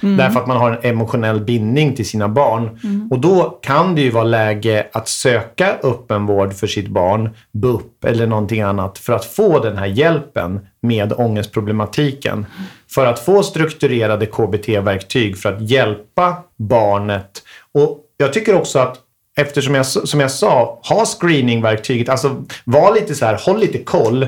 Därför 0.00 0.40
att 0.40 0.46
man 0.46 0.56
har 0.56 0.70
en 0.70 0.90
emotionell 0.90 1.40
bindning 1.40 1.96
till 1.96 2.08
sina 2.08 2.28
barn. 2.28 2.78
Och 3.10 3.20
då 3.20 3.58
kan 3.62 3.94
det 3.94 4.00
ju 4.00 4.10
vara 4.10 4.24
läge 4.24 4.86
att 4.92 5.08
söka 5.08 5.76
öppenvård 5.82 6.52
för 6.52 6.66
sitt 6.66 6.88
barn, 6.88 7.30
BUP 7.52 8.04
eller 8.04 8.26
någonting 8.26 8.62
annat, 8.62 8.98
för 8.98 9.12
att 9.12 9.24
få 9.24 9.58
den 9.58 9.76
här 9.78 9.86
hjälpen 9.86 10.66
med 10.82 11.12
ångestproblematiken. 11.16 12.46
För 12.94 13.06
att 13.06 13.18
få 13.18 13.42
strukturerade 13.42 14.26
KBT-verktyg 14.26 15.38
för 15.38 15.52
att 15.52 15.70
hjälpa 15.70 16.36
barnet. 16.56 17.42
Och 17.74 17.98
jag 18.16 18.32
tycker 18.32 18.54
också 18.54 18.78
att 18.78 18.96
Eftersom 19.40 19.74
jag, 19.74 19.86
som 19.86 20.20
jag 20.20 20.30
sa, 20.30 20.80
ha 20.88 21.04
screeningverktyget. 21.04 22.08
Alltså 22.08 22.44
var 22.64 22.94
lite 22.94 23.14
så 23.14 23.24
här, 23.24 23.40
håll 23.46 23.60
lite 23.60 23.78
koll. 23.78 24.26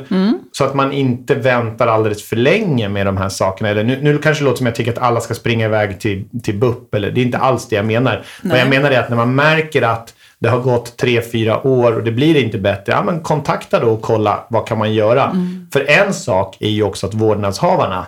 Så 0.53 0.64
att 0.64 0.75
man 0.75 0.92
inte 0.92 1.35
väntar 1.35 1.87
alldeles 1.87 2.22
för 2.22 2.37
länge 2.37 2.88
med 2.88 3.07
de 3.07 3.16
här 3.16 3.29
sakerna. 3.29 3.70
Eller 3.70 3.85
nu, 3.85 3.98
nu 4.03 4.18
kanske 4.18 4.42
det 4.42 4.44
låter 4.44 4.59
som 4.59 4.66
jag 4.66 4.75
tycker 4.75 4.92
att 4.92 4.98
alla 4.98 5.20
ska 5.20 5.35
springa 5.35 5.66
iväg 5.66 6.01
till, 6.01 6.25
till 6.42 6.59
BUP. 6.59 6.94
Eller, 6.94 7.11
det 7.11 7.20
är 7.20 7.25
inte 7.25 7.38
alls 7.38 7.68
det 7.68 7.77
jag 7.77 7.85
menar. 7.87 8.25
Vad 8.42 8.59
jag 8.59 8.68
menar 8.68 8.90
är 8.90 9.01
att 9.01 9.09
när 9.09 9.16
man 9.16 9.35
märker 9.35 9.83
att 9.83 10.14
det 10.38 10.48
har 10.48 10.61
gått 10.61 10.96
tre, 10.96 11.22
fyra 11.22 11.66
år 11.66 11.96
och 11.96 12.03
det 12.03 12.12
blir 12.12 12.37
inte 12.37 12.59
bättre. 12.59 12.92
Ja, 12.92 13.03
men 13.03 13.20
kontakta 13.20 13.81
då 13.81 13.88
och 13.88 14.03
kolla 14.03 14.44
vad 14.48 14.66
kan 14.66 14.79
man 14.79 14.94
göra. 14.94 15.37
För 15.72 15.90
en 15.90 16.14
sak 16.14 16.57
är 16.61 16.70
ju 16.70 16.83
också 16.83 17.07
att 17.07 17.14
vårdnadshavarna 17.14 18.07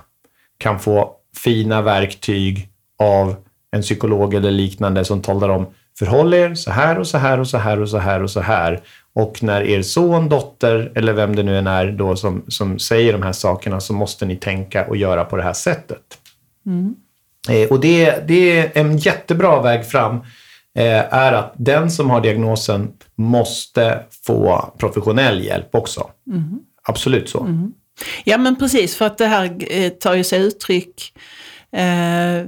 kan 0.59 0.79
få 0.79 1.11
fina 1.37 1.83
verktyg 1.83 2.69
av 2.99 3.35
en 3.73 3.83
psykolog 3.83 4.35
eller 4.35 4.51
liknande 4.51 5.05
som 5.05 5.23
talar 5.23 5.49
om 5.49 5.67
förhåll 5.99 6.35
er 6.35 6.55
så 6.55 6.71
här 6.71 6.99
och 6.99 7.07
så 7.07 7.19
här 7.19 7.41
och 7.41 7.49
så 7.49 7.59
här 7.59 7.81
och 7.81 7.89
så 7.89 7.99
här 7.99 8.23
och 8.23 8.31
så 8.31 8.41
här. 8.41 8.81
Och 9.15 9.43
när 9.43 9.63
er 9.63 9.83
son, 9.83 10.29
dotter 10.29 10.93
eller 10.95 11.13
vem 11.13 11.37
det 11.37 11.43
nu 11.43 11.59
än 11.59 11.67
är 11.67 11.93
då 11.93 12.17
som, 12.17 12.45
som 12.49 12.79
säger 12.79 13.13
de 13.13 13.23
här 13.23 13.33
sakerna 13.33 13.81
så 13.81 13.93
måste 13.93 14.27
ni 14.27 14.37
tänka 14.37 14.87
och 14.87 14.97
göra 14.97 15.25
på 15.25 15.37
det 15.37 15.43
här 15.43 15.53
sättet. 15.53 16.19
Eh, 17.49 17.69
och 17.69 17.81
det, 17.81 18.29
det 18.29 18.59
är 18.59 18.71
en 18.75 18.99
jättebra 18.99 19.63
väg 19.63 19.87
fram 19.87 20.17
eh, 20.75 21.15
är 21.15 21.33
att 21.33 21.55
den 21.57 21.91
som 21.91 22.11
har 22.11 22.21
diagnosen 22.21 22.93
måste 23.17 24.03
få 24.27 24.73
professionell 24.79 25.45
hjälp 25.45 25.75
också. 25.75 26.11
Absolut 26.83 27.29
så. 27.29 27.39
Ja 28.25 28.39
men 28.39 28.57
precis, 28.57 28.97
för 28.97 29.05
att 29.05 29.19
det 29.19 29.27
här 29.27 29.57
eh, 29.71 29.89
tar 29.91 30.15
ju 30.15 30.25
sig 30.25 30.41
uttryck 30.43 31.13
eh, 31.73 32.47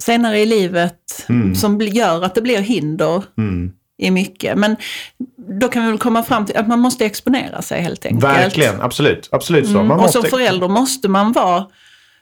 senare 0.00 0.38
i 0.38 0.46
livet 0.46 1.26
som 1.56 1.78
bli- 1.78 1.88
gör 1.90 2.24
att 2.24 2.34
det 2.34 2.42
blir 2.42 2.58
hinder 2.60 3.22
Mm. 3.38 3.72
i 3.98 4.10
mycket. 4.10 4.58
Men 4.58 4.76
då 5.60 5.68
kan 5.68 5.82
vi 5.84 5.88
väl 5.90 5.98
komma 5.98 6.22
fram 6.22 6.46
till 6.46 6.56
att 6.56 6.68
man 6.68 6.78
måste 6.78 7.04
exponera 7.04 7.62
sig 7.62 7.82
helt 7.82 8.06
enkelt. 8.06 8.24
Verkligen, 8.24 8.80
absolut. 8.80 9.28
Absolut 9.32 9.66
så. 9.66 9.78
Mm. 9.78 9.90
Och 9.90 9.96
måste... 9.96 10.20
som 10.20 10.30
förälder 10.30 10.68
måste 10.68 11.08
man 11.08 11.32
vara 11.32 11.66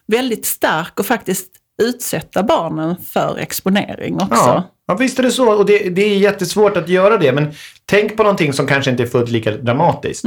väldigt 0.06 0.46
stark 0.46 1.00
och 1.00 1.06
faktiskt 1.06 1.48
utsätta 1.82 2.42
barnen 2.42 2.96
för 3.06 3.36
exponering 3.38 4.14
också. 4.14 4.28
Ja, 4.34 4.70
ja, 4.86 4.94
visst 4.94 5.18
är 5.18 5.22
det 5.22 5.30
så. 5.30 5.52
Och 5.52 5.66
det, 5.66 5.78
det 5.78 6.02
är 6.02 6.18
jättesvårt 6.18 6.76
att 6.76 6.88
göra 6.88 7.16
det. 7.16 7.32
Men 7.32 7.52
tänk 7.84 8.16
på 8.16 8.22
någonting 8.22 8.52
som 8.52 8.66
kanske 8.66 8.90
inte 8.90 9.02
är 9.02 9.06
fullt 9.06 9.30
lika 9.30 9.50
dramatiskt. 9.50 10.24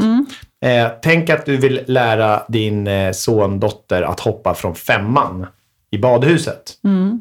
Eh, 0.66 0.88
tänk 1.04 1.30
att 1.30 1.46
du 1.46 1.58
vill 1.58 1.82
lära 1.88 2.44
din 2.48 2.88
eh, 2.88 3.12
son, 3.12 3.60
dotter 3.60 4.02
att 4.02 4.20
hoppa 4.20 4.54
från 4.54 4.76
femman 4.76 5.48
i 5.92 5.98
badhuset. 5.98 6.78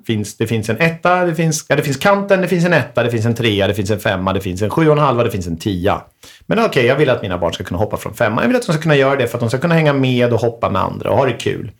Finns, 0.06 0.36
det 0.36 0.46
finns 0.46 0.68
en 0.68 0.76
etta, 0.78 1.24
det 1.24 1.34
finns, 1.34 1.66
ja, 1.68 1.76
det 1.76 1.82
finns 1.82 1.96
kanten, 1.96 2.40
det 2.40 2.48
finns 2.48 2.64
en 2.64 2.72
etta, 2.72 3.02
det 3.02 3.10
finns 3.10 3.26
en 3.26 3.34
trea, 3.34 3.66
det 3.66 3.74
finns 3.74 3.90
en 3.90 4.00
femma, 4.00 4.32
det 4.32 4.40
finns 4.40 4.62
en 4.62 4.70
sju 4.70 4.86
och 4.86 4.92
en 4.92 4.98
halva, 4.98 5.24
det 5.24 5.30
finns 5.30 5.46
en 5.46 5.56
tia. 5.56 6.02
Men 6.46 6.58
okej, 6.58 6.86
jag 6.86 6.96
vill 6.96 7.10
att 7.10 7.22
mina 7.22 7.38
barn 7.38 7.52
ska 7.52 7.64
kunna 7.64 7.78
hoppa 7.78 7.96
från 7.96 8.14
femman. 8.14 8.42
Jag 8.42 8.48
vill 8.48 8.56
att 8.56 8.66
de 8.66 8.72
ska 8.72 8.82
kunna 8.82 8.96
göra 8.96 9.16
det 9.16 9.26
för 9.26 9.36
att 9.36 9.40
de 9.40 9.48
ska 9.48 9.58
kunna 9.58 9.74
hänga 9.74 9.92
med 9.92 10.32
och 10.32 10.40
hoppa 10.40 10.70
med 10.70 10.82
andra 10.82 11.10
och 11.10 11.16
ha 11.16 11.26
det 11.26 11.32
kul. 11.32 11.70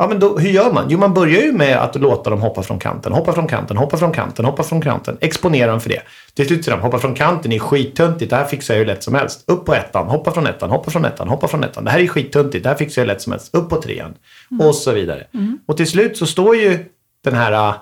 Ja, 0.00 0.06
men 0.08 0.18
då, 0.18 0.38
hur 0.38 0.50
gör 0.50 0.72
man? 0.72 0.86
Jo, 0.88 0.98
man 0.98 1.14
börjar 1.14 1.42
ju 1.42 1.52
med 1.52 1.76
att 1.76 1.96
låta 1.96 2.30
dem 2.30 2.40
hoppa 2.40 2.62
från 2.62 2.78
kanten, 2.78 3.12
hoppa 3.12 3.32
från 3.32 3.46
kanten, 3.46 3.76
hoppa 3.76 3.96
från 3.96 4.12
kanten, 4.12 4.44
hoppa 4.44 4.62
från 4.62 4.80
kanten. 4.80 5.16
Exponera 5.20 5.70
dem 5.70 5.80
för 5.80 5.88
det. 5.88 6.02
Till 6.34 6.46
slut 6.46 6.64
säger 6.64 6.78
de, 6.78 6.82
hoppa 6.82 6.98
från 6.98 7.14
kanten 7.14 7.52
är 7.52 7.58
skittöntigt, 7.58 8.30
det 8.30 8.36
här 8.36 8.44
fixar 8.44 8.74
jag 8.74 8.78
ju 8.78 8.86
lätt 8.86 9.02
som 9.02 9.14
helst. 9.14 9.44
Upp 9.46 9.66
på 9.66 9.74
ettan, 9.74 10.06
hoppa 10.06 10.30
från 10.30 10.46
ettan, 10.46 10.70
hoppa 10.70 10.90
från 10.90 11.04
ettan, 11.04 11.28
hoppa 11.28 11.48
från 11.48 11.64
ettan. 11.64 11.84
Det 11.84 11.90
här 11.90 11.98
är 11.98 12.06
skittöntigt, 12.06 12.62
det 12.62 12.68
här 12.68 12.76
fixar 12.76 13.02
jag 13.02 13.06
lätt 13.06 13.22
som 13.22 13.32
helst. 13.32 13.54
Upp 13.54 13.68
på 13.68 13.82
trean. 13.82 14.14
Mm. 14.50 14.66
Och 14.66 14.74
så 14.74 14.92
vidare. 14.92 15.26
Mm. 15.34 15.58
Och 15.66 15.76
till 15.76 15.86
slut 15.86 16.16
så 16.16 16.26
står 16.26 16.56
ju 16.56 16.84
den 17.24 17.34
här 17.34 17.52
äh, 17.52 17.74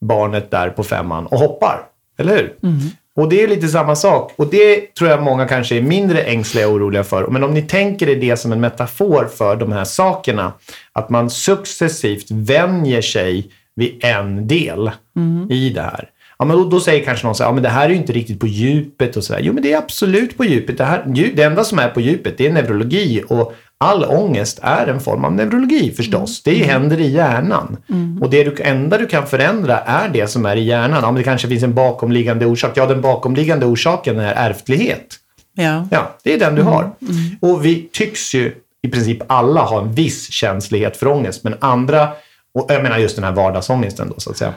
barnet 0.00 0.50
där 0.50 0.70
på 0.70 0.84
femman 0.84 1.26
och 1.26 1.38
hoppar. 1.38 1.82
Eller 2.18 2.36
hur? 2.36 2.56
Mm. 2.62 2.78
Och 3.16 3.28
det 3.28 3.42
är 3.42 3.48
lite 3.48 3.68
samma 3.68 3.96
sak. 3.96 4.32
Och 4.36 4.46
det 4.46 4.94
tror 4.94 5.10
jag 5.10 5.22
många 5.22 5.48
kanske 5.48 5.76
är 5.76 5.82
mindre 5.82 6.22
ängsliga 6.22 6.68
och 6.68 6.74
oroliga 6.74 7.04
för. 7.04 7.26
Men 7.26 7.44
om 7.44 7.54
ni 7.54 7.62
tänker 7.62 8.08
er 8.08 8.16
det 8.16 8.36
som 8.36 8.52
en 8.52 8.60
metafor 8.60 9.28
för 9.36 9.56
de 9.56 9.72
här 9.72 9.84
sakerna. 9.84 10.52
Att 10.92 11.10
man 11.10 11.30
successivt 11.30 12.30
vänjer 12.30 13.02
sig 13.02 13.50
vid 13.76 14.04
en 14.04 14.48
del 14.48 14.90
mm. 15.16 15.50
i 15.50 15.70
det 15.70 15.82
här. 15.82 16.10
Ja, 16.38 16.44
men 16.44 16.56
då, 16.56 16.64
då, 16.64 16.80
säger 16.80 17.04
kanske 17.04 17.26
någon 17.26 17.34
så 17.34 17.42
här, 17.42 17.50
ja, 17.50 17.54
men 17.54 17.62
det 17.62 17.68
här 17.68 17.84
är 17.84 17.90
ju 17.90 17.96
inte 17.96 18.12
riktigt 18.12 18.40
på 18.40 18.46
djupet 18.46 19.16
och 19.16 19.24
så 19.24 19.32
där. 19.32 19.40
Jo, 19.40 19.52
men 19.52 19.62
det 19.62 19.72
är 19.72 19.78
absolut 19.78 20.36
på 20.36 20.44
djupet. 20.44 20.78
Det, 20.78 20.84
här, 20.84 21.04
det 21.34 21.42
enda 21.42 21.64
som 21.64 21.78
är 21.78 21.88
på 21.88 22.00
djupet, 22.00 22.38
det 22.38 22.46
är 22.46 22.52
neurologi. 22.52 23.22
Och 23.28 23.54
all 23.84 24.04
ångest 24.04 24.58
är 24.62 24.86
en 24.86 25.00
form 25.00 25.24
av 25.24 25.32
neurologi 25.32 25.92
förstås. 25.92 26.46
Mm. 26.46 26.58
Det 26.58 26.64
händer 26.64 27.00
i 27.00 27.10
hjärnan. 27.10 27.76
Mm. 27.88 28.22
Och 28.22 28.30
det 28.30 28.44
du, 28.44 28.62
enda 28.62 28.98
du 28.98 29.06
kan 29.06 29.26
förändra 29.26 29.78
är 29.78 30.08
det 30.08 30.26
som 30.26 30.46
är 30.46 30.56
i 30.56 30.64
hjärnan. 30.64 31.04
Om 31.04 31.14
det 31.14 31.22
kanske 31.22 31.48
finns 31.48 31.62
en 31.62 31.74
bakomliggande 31.74 32.46
orsak. 32.46 32.72
Ja, 32.74 32.86
den 32.86 33.00
bakomliggande 33.00 33.66
orsaken 33.66 34.18
är 34.18 34.32
ärftlighet. 34.32 35.16
Ja. 35.54 35.88
ja 35.90 36.16
det 36.22 36.34
är 36.34 36.38
den 36.38 36.54
du 36.54 36.60
mm. 36.60 36.72
har. 36.72 36.82
Mm. 36.82 37.38
Och 37.40 37.64
vi 37.64 37.88
tycks 37.92 38.34
ju 38.34 38.54
i 38.82 38.88
princip 38.88 39.22
alla 39.26 39.60
ha 39.60 39.80
en 39.80 39.92
viss 39.92 40.30
känslighet 40.30 40.96
för 40.96 41.06
ångest. 41.06 41.44
Men 41.44 41.54
andra, 41.60 42.08
och 42.54 42.66
jag 42.68 42.82
menar 42.82 42.98
just 42.98 43.16
den 43.16 43.24
här 43.24 43.32
vardagsångesten 43.32 44.08
då 44.08 44.20
så 44.20 44.30
att 44.30 44.36
säga. 44.36 44.52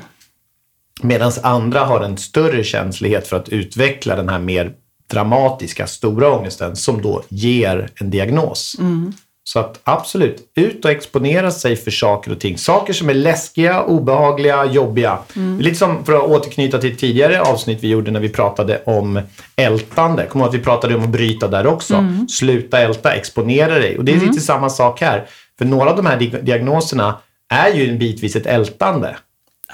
Medan 1.01 1.31
andra 1.43 1.79
har 1.79 2.01
en 2.01 2.17
större 2.17 2.63
känslighet 2.63 3.27
för 3.27 3.37
att 3.37 3.49
utveckla 3.49 4.15
den 4.15 4.29
här 4.29 4.39
mer 4.39 4.73
dramatiska, 5.11 5.87
stora 5.87 6.29
ångesten 6.29 6.75
som 6.75 7.01
då 7.01 7.23
ger 7.29 7.89
en 7.95 8.09
diagnos. 8.09 8.75
Mm. 8.79 9.13
Så 9.45 9.59
att 9.59 9.79
absolut, 9.83 10.51
ut 10.55 10.85
och 10.85 10.91
exponera 10.91 11.51
sig 11.51 11.75
för 11.75 11.91
saker 11.91 12.31
och 12.31 12.39
ting. 12.39 12.57
Saker 12.57 12.93
som 12.93 13.09
är 13.09 13.13
läskiga, 13.13 13.83
obehagliga, 13.83 14.65
jobbiga. 14.65 15.17
Mm. 15.35 15.59
Lite 15.59 15.75
som, 15.75 16.05
för 16.05 16.13
att 16.13 16.23
återknyta 16.23 16.77
till 16.77 16.91
ett 16.91 16.99
tidigare 16.99 17.41
avsnitt 17.41 17.79
vi 17.81 17.87
gjorde 17.87 18.11
när 18.11 18.19
vi 18.19 18.29
pratade 18.29 18.81
om 18.85 19.21
ältande. 19.55 20.25
Kommer 20.25 20.45
att 20.45 20.53
vi 20.53 20.59
pratade 20.59 20.95
om 20.95 21.03
att 21.03 21.09
bryta 21.09 21.47
där 21.47 21.67
också. 21.67 21.95
Mm. 21.95 22.27
Sluta 22.27 22.79
älta, 22.79 23.13
exponera 23.13 23.79
dig. 23.79 23.97
Och 23.97 24.05
det 24.05 24.11
är 24.11 24.15
mm. 24.15 24.27
lite 24.27 24.41
samma 24.41 24.69
sak 24.69 25.01
här. 25.01 25.25
För 25.57 25.65
några 25.65 25.89
av 25.89 25.95
de 25.95 26.05
här 26.05 26.17
diagnoserna 26.41 27.17
är 27.49 27.73
ju 27.73 27.97
bitvis 27.97 28.35
ett 28.35 28.45
ältande. 28.45 29.15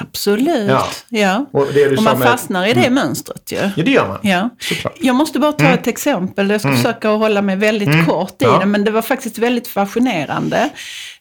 Absolut. 0.02 0.70
Ja. 0.70 0.88
ja. 1.10 1.46
Och, 1.52 1.62
och 1.98 2.04
man 2.04 2.22
fastnar 2.22 2.66
i 2.66 2.74
det 2.74 2.80
mm. 2.80 2.94
mönstret 2.94 3.52
ju. 3.52 3.58
Ja, 3.58 3.84
det 3.84 3.92
gör 3.92 4.08
man. 4.08 4.20
Ja. 4.22 4.50
Jag 5.00 5.16
måste 5.16 5.40
bara 5.40 5.52
ta 5.52 5.66
mm. 5.66 5.80
ett 5.80 5.88
exempel. 5.88 6.50
Jag 6.50 6.62
ska 6.62 6.70
mm. 6.70 6.82
försöka 6.82 7.10
hålla 7.10 7.42
mig 7.42 7.56
väldigt 7.56 7.90
mm. 7.90 8.06
kort 8.06 8.42
i 8.42 8.46
ja. 8.46 8.60
det, 8.60 8.66
men 8.66 8.84
det 8.84 8.92
var 8.92 9.02
faktiskt 9.02 9.38
väldigt 9.38 9.68
fascinerande. 9.68 10.70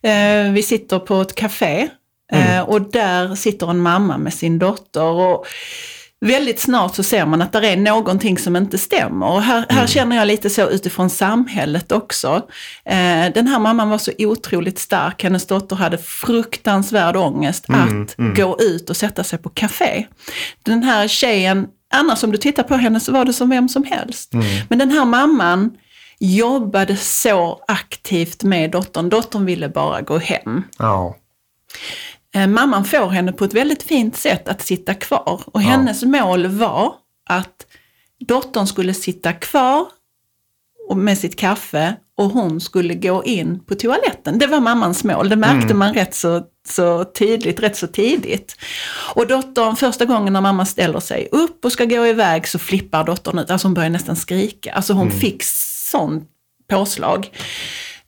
Eh, 0.03 0.53
vi 0.53 0.63
sitter 0.63 0.99
på 0.99 1.21
ett 1.21 1.35
café 1.35 1.89
mm. 2.33 2.59
eh, 2.59 2.63
och 2.63 2.83
där 2.83 3.35
sitter 3.35 3.71
en 3.71 3.79
mamma 3.79 4.19
med 4.19 4.35
sin 4.35 4.59
dotter. 4.59 5.03
Och 5.03 5.47
väldigt 6.21 6.61
snart 6.61 6.95
så 6.95 7.03
ser 7.03 7.27
man 7.27 7.43
att 7.43 7.53
det 7.53 7.69
är 7.69 7.77
någonting 7.77 8.39
som 8.39 8.57
inte 8.57 8.79
stämmer. 8.79 9.27
Och 9.27 9.43
här, 9.43 9.67
här 9.69 9.79
mm. 9.79 9.87
känner 9.87 10.17
jag 10.17 10.27
lite 10.27 10.51
så 10.51 10.71
utifrån 10.71 11.11
samhället 11.11 11.93
också. 11.93 12.47
Eh, 12.85 13.33
den 13.35 13.47
här 13.47 13.59
mamman 13.59 13.89
var 13.89 13.99
så 13.99 14.13
otroligt 14.19 14.79
stark, 14.79 15.23
hennes 15.23 15.47
dotter 15.47 15.77
hade 15.77 15.99
fruktansvärd 15.99 17.17
ångest 17.17 17.69
mm, 17.69 18.03
att 18.03 18.19
mm. 18.19 18.35
gå 18.35 18.57
ut 18.61 18.91
och 18.91 18.97
sätta 18.97 19.25
sig 19.25 19.39
på 19.39 19.49
café. 19.49 20.07
Den 20.63 20.83
här 20.83 21.09
tjejen, 21.09 21.67
annars 21.95 22.25
om 22.25 22.33
du 22.33 22.39
tittar 22.39 22.63
på 22.63 22.75
henne 22.75 23.01
så 23.01 23.13
var 23.13 23.25
det 23.25 23.33
som 23.33 23.51
vem 23.51 23.69
som 23.69 23.85
helst. 23.85 24.35
Mm. 24.35 24.47
Men 24.69 24.79
den 24.79 24.91
här 24.91 25.05
mamman 25.05 25.71
jobbade 26.21 26.97
så 26.97 27.65
aktivt 27.69 28.43
med 28.43 28.71
dottern, 28.71 29.09
dottern 29.09 29.45
ville 29.45 29.69
bara 29.69 30.01
gå 30.01 30.19
hem. 30.19 30.63
Ja. 30.79 31.17
Eh, 32.35 32.47
mamman 32.47 32.85
får 32.85 33.09
henne 33.09 33.33
på 33.33 33.45
ett 33.45 33.55
väldigt 33.55 33.83
fint 33.83 34.17
sätt 34.17 34.49
att 34.49 34.63
sitta 34.63 34.95
kvar. 34.95 35.43
Och 35.47 35.63
ja. 35.63 35.67
hennes 35.67 36.03
mål 36.03 36.47
var 36.47 36.95
att 37.29 37.67
dottern 38.21 38.67
skulle 38.67 38.95
sitta 38.95 39.33
kvar 39.33 39.87
med 40.97 41.19
sitt 41.19 41.37
kaffe 41.37 41.97
och 42.17 42.31
hon 42.31 42.61
skulle 42.61 42.95
gå 42.95 43.25
in 43.25 43.65
på 43.65 43.75
toaletten. 43.75 44.39
Det 44.39 44.47
var 44.47 44.61
mammans 44.61 45.05
mål. 45.05 45.29
Det 45.29 45.37
märkte 45.37 45.67
mm. 45.67 45.79
man 45.79 45.95
rätt 45.95 46.15
så, 46.15 46.43
så 46.69 47.05
tydligt, 47.05 47.61
rätt 47.61 47.77
så 47.77 47.87
tidigt. 47.87 48.57
Och 49.15 49.27
dottern, 49.27 49.77
första 49.77 50.05
gången 50.05 50.33
när 50.33 50.41
mamma 50.41 50.67
ställer 50.67 51.01
sig 51.01 51.29
upp 51.33 51.65
och 51.65 51.73
ska 51.73 51.85
gå 51.85 52.07
iväg 52.07 52.49
så 52.49 52.59
flippar 52.59 53.05
dottern 53.05 53.39
ut. 53.39 53.51
Alltså 53.51 53.69
hon 53.69 53.75
börjar 53.75 53.91
nästan 53.91 54.17
skrika. 54.17 54.73
Alltså 54.73 54.93
hon 54.93 55.07
mm. 55.07 55.21
fick 55.21 55.43
sånt 55.91 56.29
påslag. 56.71 57.31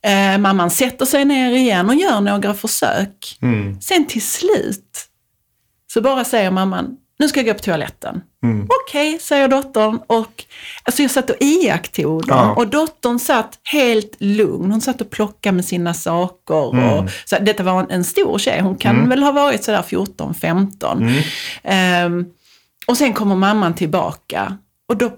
Eh, 0.02 0.38
mamman 0.38 0.70
sätter 0.70 1.06
sig 1.06 1.24
ner 1.24 1.52
igen 1.52 1.88
och 1.88 1.94
gör 1.94 2.20
några 2.20 2.54
försök. 2.54 3.38
Mm. 3.42 3.80
Sen 3.80 4.06
till 4.06 4.22
slut 4.22 5.06
så 5.92 6.00
bara 6.00 6.24
säger 6.24 6.50
mamman, 6.50 6.96
nu 7.18 7.28
ska 7.28 7.40
jag 7.40 7.46
gå 7.46 7.54
på 7.54 7.60
toaletten. 7.60 8.20
Mm. 8.42 8.68
Okej, 8.82 9.08
okay, 9.08 9.18
säger 9.18 9.48
dottern. 9.48 10.00
Och, 10.06 10.44
alltså 10.82 11.02
jag 11.02 11.10
satt 11.10 11.30
och 11.30 11.36
iakttog 11.40 12.26
dem. 12.26 12.38
Ja. 12.38 12.54
Och 12.54 12.68
dottern 12.68 13.18
satt 13.18 13.58
helt 13.62 14.16
lugn. 14.18 14.70
Hon 14.70 14.80
satt 14.80 15.00
och 15.00 15.10
plockade 15.10 15.56
med 15.56 15.64
sina 15.64 15.94
saker. 15.94 16.74
Mm. 16.74 16.92
Och, 16.92 17.10
så, 17.24 17.36
detta 17.40 17.62
var 17.62 17.80
en, 17.80 17.90
en 17.90 18.04
stor 18.04 18.38
tjej. 18.38 18.60
Hon 18.60 18.76
kan 18.76 18.96
mm. 18.96 19.08
väl 19.08 19.22
ha 19.22 19.32
varit 19.32 19.64
sådär 19.64 19.82
14-15. 19.82 22.06
Um, 22.06 22.26
och 22.86 22.96
sen 22.96 23.12
kommer 23.12 23.36
mamman 23.36 23.74
tillbaka. 23.74 24.56
Och 24.88 24.96
då 24.96 25.10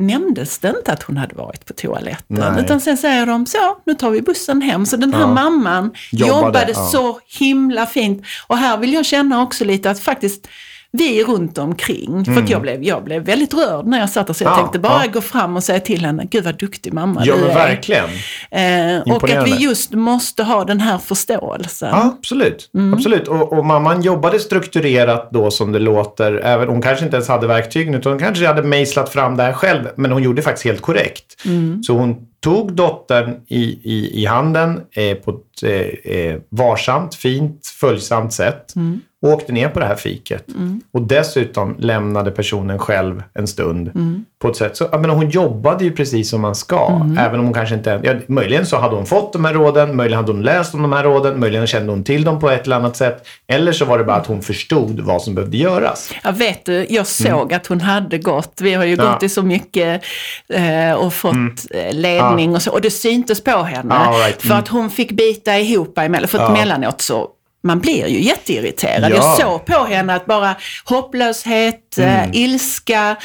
nämndes 0.00 0.58
det 0.58 0.68
inte 0.68 0.92
att 0.92 1.02
hon 1.02 1.16
hade 1.16 1.34
varit 1.34 1.66
på 1.66 1.72
toaletten. 1.72 2.24
Nej. 2.28 2.64
Utan 2.64 2.80
sen 2.80 2.96
säger 2.96 3.26
de 3.26 3.46
så, 3.46 3.76
nu 3.84 3.94
tar 3.94 4.10
vi 4.10 4.22
bussen 4.22 4.62
hem. 4.62 4.86
Så 4.86 4.96
den 4.96 5.14
här 5.14 5.20
ja. 5.20 5.34
mamman 5.34 5.90
jobbade, 6.12 6.38
jobbade 6.38 6.72
ja. 6.72 6.86
så 6.86 7.20
himla 7.38 7.86
fint. 7.86 8.22
Och 8.46 8.56
här 8.56 8.76
vill 8.76 8.92
jag 8.92 9.06
känna 9.06 9.42
också 9.42 9.64
lite 9.64 9.90
att 9.90 10.00
faktiskt 10.00 10.48
vi 10.92 11.24
runt 11.24 11.58
omkring. 11.58 12.08
Mm. 12.08 12.24
För 12.24 12.32
att 12.32 12.38
mm. 12.38 12.50
jag 12.50 12.62
blev, 12.62 12.82
jag 12.82 13.04
blev 13.04 13.22
väldigt 13.22 13.54
rörd 13.54 13.86
när 13.86 14.00
jag 14.00 14.10
satt 14.10 14.30
och 14.30 14.36
så 14.36 14.44
jag 14.44 14.52
ja, 14.52 14.56
tänkte 14.56 14.78
bara 14.78 15.04
ja. 15.04 15.10
gå 15.12 15.20
fram 15.20 15.56
och 15.56 15.64
säga 15.64 15.80
till 15.80 16.04
henne, 16.04 16.26
gud 16.30 16.44
vad 16.44 16.58
duktig 16.58 16.92
mamma 16.92 17.22
ja, 17.24 17.36
du 17.36 17.44
är. 17.44 17.54
Verkligen. 17.54 18.08
Eh, 18.50 19.14
och 19.14 19.30
att 19.30 19.46
vi 19.46 19.56
just 19.56 19.92
måste 19.92 20.42
ha 20.42 20.64
den 20.64 20.80
här 20.80 20.98
förståelsen. 20.98 21.88
Ja, 21.88 22.14
absolut. 22.18 22.70
Mm. 22.74 22.94
absolut. 22.94 23.28
Och, 23.28 23.52
och, 23.52 23.64
mamman 23.64 24.02
jobbade 24.02 24.38
strukturerat 24.38 25.30
då 25.32 25.50
som 25.50 25.72
det 25.72 25.78
låter. 25.78 26.32
Även, 26.32 26.68
hon 26.68 26.82
kanske 26.82 27.04
inte 27.04 27.16
ens 27.16 27.28
hade 27.28 27.46
verktygen 27.46 27.94
utan 27.94 28.12
hon 28.12 28.20
kanske 28.20 28.46
hade 28.46 28.62
mejslat 28.62 29.08
fram 29.08 29.36
det 29.36 29.42
här 29.42 29.52
själv. 29.52 29.88
Men 29.96 30.12
hon 30.12 30.22
gjorde 30.22 30.42
faktiskt 30.42 30.64
helt 30.64 30.80
korrekt. 30.80 31.42
Mm. 31.44 31.82
Så 31.82 31.92
hon 31.92 32.16
tog 32.40 32.72
dottern 32.72 33.36
i, 33.48 33.62
i, 33.64 34.22
i 34.22 34.26
handen 34.26 34.80
eh, 34.92 35.16
på 35.16 35.30
ett 35.30 35.62
eh, 35.62 36.12
eh 36.14 36.36
varsamt, 36.48 37.14
fint, 37.14 37.66
följsamt 37.66 38.32
sätt. 38.32 38.76
Mm 38.76 39.00
och 39.22 39.28
åkte 39.28 39.52
ner 39.52 39.68
på 39.68 39.80
det 39.80 39.86
här 39.86 39.96
fiket. 39.96 40.48
Mm. 40.48 40.80
Och 40.92 41.02
dessutom 41.02 41.76
lämnade 41.78 42.30
personen 42.30 42.78
själv 42.78 43.22
en 43.34 43.46
stund. 43.46 43.88
Mm. 43.94 44.24
På 44.38 44.48
ett 44.48 44.56
sätt. 44.56 44.76
Så, 44.76 44.88
jag 44.92 45.00
menar, 45.00 45.14
hon 45.14 45.30
jobbade 45.30 45.84
ju 45.84 45.92
precis 45.92 46.30
som 46.30 46.40
man 46.40 46.54
ska. 46.54 46.86
Mm. 46.86 47.18
Även 47.18 47.40
om 47.40 47.46
hon 47.46 47.54
kanske 47.54 47.74
inte... 47.74 48.00
Ja, 48.02 48.14
möjligen 48.26 48.66
så 48.66 48.76
hade 48.76 48.96
hon 48.96 49.06
fått 49.06 49.32
de 49.32 49.44
här 49.44 49.54
råden, 49.54 49.96
möjligen 49.96 50.16
hade 50.16 50.32
hon 50.32 50.42
läst 50.42 50.74
om 50.74 50.82
de 50.82 50.92
här 50.92 51.04
råden, 51.04 51.40
möjligen 51.40 51.66
kände 51.66 51.92
hon 51.92 52.04
till 52.04 52.24
dem 52.24 52.40
på 52.40 52.50
ett 52.50 52.66
eller 52.66 52.76
annat 52.76 52.96
sätt. 52.96 53.26
Eller 53.46 53.72
så 53.72 53.84
var 53.84 53.98
det 53.98 54.04
bara 54.04 54.16
att 54.16 54.26
hon 54.26 54.42
förstod 54.42 55.00
vad 55.00 55.22
som 55.22 55.34
behövde 55.34 55.56
göras. 55.56 56.12
Ja, 56.22 56.30
vet 56.30 56.64
du, 56.64 56.86
jag 56.90 57.06
såg 57.06 57.42
mm. 57.42 57.56
att 57.56 57.66
hon 57.66 57.80
hade 57.80 58.18
gått. 58.18 58.58
Vi 58.60 58.74
har 58.74 58.84
ju 58.84 58.94
ja. 58.94 59.12
gått 59.12 59.22
i 59.22 59.28
så 59.28 59.42
mycket 59.42 60.02
eh, 60.48 60.92
och 60.92 61.14
fått 61.14 61.32
mm. 61.32 61.56
Eh, 61.70 61.94
ledning 61.94 62.50
ja. 62.50 62.56
och 62.56 62.62
så. 62.62 62.72
Och 62.72 62.80
det 62.80 62.90
syntes 62.90 63.44
på 63.44 63.50
henne. 63.50 63.94
Right. 63.94 64.40
För 64.42 64.48
mm. 64.48 64.58
att 64.58 64.68
hon 64.68 64.90
fick 64.90 65.12
bita 65.12 65.58
ihop 65.58 65.98
emellan. 65.98 66.28
För 66.28 66.38
att 66.38 66.50
emellanåt 66.50 67.00
så 67.00 67.28
man 67.62 67.80
blir 67.80 68.06
ju 68.06 68.20
jätteirriterad. 68.20 69.12
Ja. 69.12 69.16
Jag 69.16 69.38
såg 69.38 69.66
på 69.66 69.84
henne 69.84 70.14
att 70.14 70.26
bara 70.26 70.56
hopplöshet, 70.84 71.98
mm. 71.98 72.30
äh, 72.30 72.36
ilska, 72.36 73.16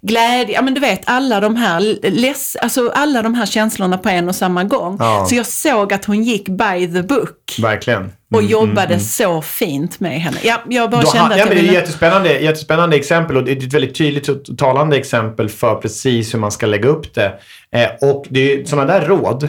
glädje, 0.00 0.54
ja 0.54 0.62
men 0.62 0.74
du 0.74 0.80
vet 0.80 1.02
alla 1.04 1.40
de 1.40 1.56
här 1.56 2.10
less, 2.10 2.56
alltså 2.56 2.90
alla 2.94 3.22
de 3.22 3.34
här 3.34 3.46
känslorna 3.46 3.98
på 3.98 4.08
en 4.08 4.28
och 4.28 4.34
samma 4.34 4.64
gång. 4.64 4.96
Ja. 4.98 5.26
Så 5.28 5.34
jag 5.34 5.46
såg 5.46 5.92
att 5.92 6.04
hon 6.04 6.22
gick 6.22 6.48
by 6.48 6.92
the 6.92 7.02
book. 7.02 7.56
Verkligen. 7.58 8.02
Mm, 8.02 8.12
och 8.34 8.42
jobbade 8.42 8.80
mm, 8.80 8.90
mm. 8.90 9.00
så 9.00 9.42
fint 9.42 10.00
med 10.00 10.20
henne. 10.20 10.36
Ja, 10.42 10.62
jag 10.68 10.90
bara 10.90 11.02
Då, 11.02 11.10
kände 11.12 11.34
att 11.34 11.38
ja, 11.38 11.38
jag 11.38 11.54
ville... 11.54 11.62
Det 11.62 11.68
är 11.68 11.80
jättespännande, 11.80 12.40
jättespännande 12.40 12.96
exempel 12.96 13.36
och 13.36 13.44
det 13.44 13.52
är 13.52 13.56
ett 13.56 13.74
väldigt 13.74 13.94
tydligt 13.94 14.28
och 14.28 14.58
talande 14.58 14.96
exempel 14.96 15.48
för 15.48 15.74
precis 15.74 16.34
hur 16.34 16.38
man 16.38 16.52
ska 16.52 16.66
lägga 16.66 16.88
upp 16.88 17.14
det. 17.14 17.32
Eh, 17.74 18.08
och 18.10 18.26
det 18.28 18.52
är 18.52 18.64
sådana 18.64 18.92
där 18.92 19.06
råd 19.06 19.48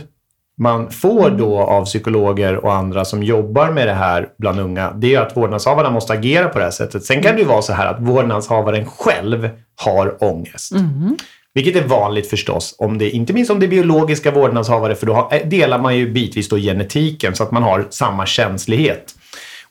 man 0.58 0.92
får 0.92 1.30
då 1.30 1.60
av 1.60 1.86
psykologer 1.86 2.56
och 2.56 2.74
andra 2.74 3.06
som 3.06 3.24
jobbar 3.24 3.72
med 3.72 3.88
det 3.88 3.94
här 3.94 4.28
bland 4.38 4.60
unga, 4.60 4.92
det 4.92 5.16
är 5.16 5.22
att 5.22 5.38
vårdnadshavarna 5.38 5.90
måste 5.90 6.14
agera 6.14 6.50
på 6.50 6.58
det 6.58 6.64
här 6.64 6.72
sättet. 6.72 7.04
Sen 7.04 7.24
kan 7.24 7.36
det 7.36 7.42
ju 7.42 7.48
vara 7.48 7.62
så 7.62 7.74
här 7.74 7.88
att 7.88 8.02
vårdnadshavaren 8.02 8.86
själv 8.86 9.50
har 9.76 10.24
ångest. 10.24 10.72
Mm. 10.72 11.18
Vilket 11.54 11.76
är 11.76 11.88
vanligt 11.88 12.30
förstås, 12.30 12.76
om 12.78 12.98
det, 12.98 13.10
inte 13.10 13.34
minst 13.34 13.52
om 13.52 13.60
det 13.60 13.66
är 13.66 13.68
biologiska 13.68 14.32
vårdnadshavare, 14.32 14.96
för 14.96 15.06
då 15.06 15.32
delar 15.46 15.80
man 15.80 15.98
ju 15.98 16.12
bitvis 16.12 16.50
då 16.50 16.58
genetiken 16.58 17.36
så 17.36 17.44
att 17.44 17.52
man 17.52 17.64
har 17.64 17.88
samma 17.90 18.26
känslighet. 18.26 19.16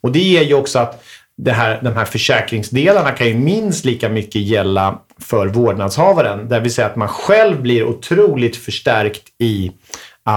Och 0.01 0.13
det 0.13 0.19
ger 0.19 0.43
ju 0.43 0.55
också 0.55 0.79
att 0.79 1.03
det 1.37 1.53
här, 1.53 1.81
de 1.83 1.97
här 1.97 2.05
försäkringsdelarna 2.05 3.11
kan 3.11 3.27
ju 3.27 3.35
minst 3.35 3.85
lika 3.85 4.09
mycket 4.09 4.43
gälla 4.43 4.99
för 5.19 5.47
vårdnadshavaren. 5.47 6.49
Det 6.49 6.61
vill 6.61 6.75
säga 6.75 6.87
att 6.87 6.97
man 6.97 7.09
själv 7.09 7.63
blir 7.63 7.85
otroligt 7.85 8.57
förstärkt 8.57 9.23
i 9.39 9.73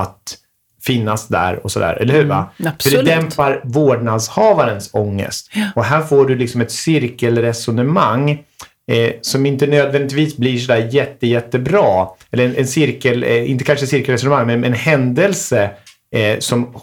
att 0.01 0.37
finnas 0.83 1.27
där 1.27 1.59
och 1.63 1.71
sådär, 1.71 1.97
eller 2.01 2.13
hur? 2.13 2.25
Va? 2.25 2.49
Mm, 2.59 2.71
För 2.79 2.89
det 2.89 3.01
dämpar 3.01 3.61
vårdnadshavarens 3.63 4.89
ångest. 4.93 5.51
Ja. 5.53 5.65
Och 5.75 5.83
här 5.83 6.01
får 6.01 6.25
du 6.25 6.35
liksom 6.35 6.61
ett 6.61 6.71
cirkelresonemang 6.71 8.43
eh, 8.91 9.11
som 9.21 9.45
inte 9.45 9.67
nödvändigtvis 9.67 10.37
blir 10.37 10.57
sådär 10.59 10.89
jätte, 10.91 11.27
jättebra. 11.27 12.07
Eller 12.31 12.45
en, 12.45 12.55
en 12.55 12.67
cirkel, 12.67 13.23
eh, 13.23 13.51
inte 13.51 13.63
kanske 13.63 13.87
cirkelresonemang, 13.87 14.47
men 14.47 14.63
en 14.63 14.73
händelse 14.73 15.69
eh, 16.15 16.39
som 16.39 16.75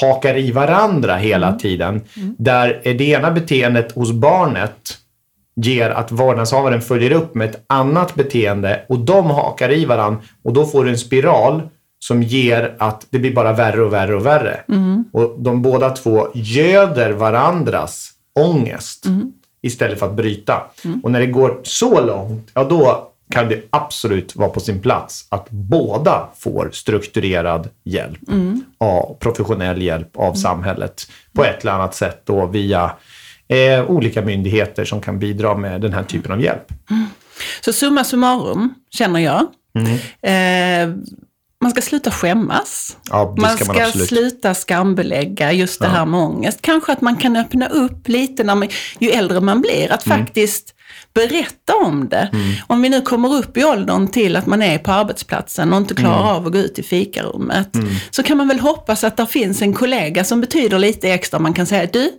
hakar 0.00 0.38
i 0.38 0.50
varandra 0.50 1.16
hela 1.16 1.46
mm. 1.46 1.58
tiden. 1.58 2.00
Mm. 2.16 2.34
Där 2.38 2.80
det 2.84 3.04
ena 3.04 3.30
beteendet 3.30 3.92
hos 3.92 4.12
barnet 4.12 4.96
ger 5.56 5.90
att 5.90 6.12
vårdnadshavaren 6.12 6.80
följer 6.80 7.12
upp 7.12 7.34
med 7.34 7.50
ett 7.50 7.64
annat 7.66 8.14
beteende 8.14 8.84
och 8.88 8.98
de 8.98 9.30
hakar 9.30 9.72
i 9.72 9.84
varandra 9.84 10.20
och 10.44 10.52
då 10.52 10.66
får 10.66 10.84
du 10.84 10.90
en 10.90 10.98
spiral 10.98 11.62
som 12.02 12.22
ger 12.22 12.76
att 12.78 13.06
det 13.10 13.18
blir 13.18 13.34
bara 13.34 13.52
värre 13.52 13.82
och 13.82 13.92
värre 13.92 14.14
och 14.14 14.26
värre. 14.26 14.60
Mm. 14.68 15.04
Och 15.12 15.36
de 15.38 15.62
båda 15.62 15.90
två 15.90 16.28
göder 16.34 17.10
varandras 17.10 18.10
ångest 18.40 19.06
mm. 19.06 19.32
istället 19.62 19.98
för 19.98 20.06
att 20.06 20.14
bryta. 20.14 20.62
Mm. 20.84 21.00
Och 21.00 21.10
när 21.10 21.20
det 21.20 21.26
går 21.26 21.60
så 21.62 22.00
långt, 22.00 22.50
ja 22.54 22.64
då 22.64 23.06
kan 23.30 23.48
det 23.48 23.62
absolut 23.70 24.36
vara 24.36 24.48
på 24.48 24.60
sin 24.60 24.80
plats 24.80 25.26
att 25.28 25.50
båda 25.50 26.28
får 26.36 26.70
strukturerad 26.72 27.68
hjälp, 27.84 28.28
mm. 28.28 28.64
av, 28.78 29.16
professionell 29.20 29.82
hjälp 29.82 30.16
av 30.16 30.24
mm. 30.24 30.36
samhället 30.36 31.10
på 31.32 31.44
ett 31.44 31.60
eller 31.62 31.72
annat 31.72 31.94
sätt 31.94 32.22
då 32.24 32.46
via 32.46 32.92
eh, 33.48 33.90
olika 33.90 34.22
myndigheter 34.22 34.84
som 34.84 35.00
kan 35.00 35.18
bidra 35.18 35.56
med 35.56 35.80
den 35.80 35.92
här 35.92 36.04
typen 36.04 36.32
av 36.32 36.42
hjälp. 36.42 36.72
Mm. 36.90 37.06
Så 37.60 37.72
summa 37.72 38.04
summarum, 38.04 38.74
känner 38.90 39.20
jag. 39.20 39.46
Eh, 40.22 40.88
man 41.60 41.70
ska 41.70 41.82
sluta 41.82 42.10
skämmas. 42.10 42.96
Ja, 43.10 43.34
man 43.38 43.56
ska, 43.56 43.72
man 43.72 43.92
sluta 43.92 44.54
skambelägga 44.54 45.52
just 45.52 45.80
det 45.80 45.86
ja. 45.86 45.92
här 45.92 46.06
med 46.06 46.20
ångest. 46.20 46.58
Kanske 46.62 46.92
att 46.92 47.00
man 47.00 47.16
kan 47.16 47.36
öppna 47.36 47.68
upp 47.68 48.08
lite 48.08 48.44
när 48.44 48.54
man, 48.54 48.68
ju 48.98 49.10
äldre 49.10 49.40
man 49.40 49.60
blir, 49.60 49.92
att 49.92 50.06
mm. 50.06 50.18
faktiskt 50.18 50.74
berätta 51.14 51.74
om 51.74 52.08
det. 52.08 52.30
Mm. 52.32 52.52
Om 52.66 52.82
vi 52.82 52.88
nu 52.88 53.00
kommer 53.00 53.34
upp 53.34 53.56
i 53.56 53.64
åldern 53.64 54.08
till 54.08 54.36
att 54.36 54.46
man 54.46 54.62
är 54.62 54.78
på 54.78 54.92
arbetsplatsen 54.92 55.72
och 55.72 55.78
inte 55.78 55.94
klarar 55.94 56.20
mm. 56.20 56.28
av 56.28 56.46
att 56.46 56.52
gå 56.52 56.58
ut 56.58 56.78
i 56.78 56.82
fikarummet, 56.82 57.74
mm. 57.74 57.88
så 58.10 58.22
kan 58.22 58.36
man 58.36 58.48
väl 58.48 58.60
hoppas 58.60 59.04
att 59.04 59.16
det 59.16 59.26
finns 59.26 59.62
en 59.62 59.72
kollega 59.72 60.24
som 60.24 60.40
betyder 60.40 60.78
lite 60.78 61.10
extra. 61.10 61.38
Man 61.38 61.54
kan 61.54 61.66
säga, 61.66 61.88
du, 61.92 62.12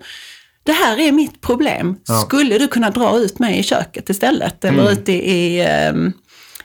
det 0.63 0.71
här 0.71 0.99
är 0.99 1.11
mitt 1.11 1.41
problem. 1.41 1.95
Ja. 2.07 2.13
Skulle 2.13 2.57
du 2.57 2.67
kunna 2.67 2.89
dra 2.89 3.17
ut 3.17 3.39
mig 3.39 3.59
i 3.59 3.63
köket 3.63 4.09
istället? 4.09 4.65
Eller 4.65 4.81
mm. 4.81 4.93
ut 4.93 5.09
i, 5.09 5.13
i, 5.13 5.61
ehm, 5.61 6.13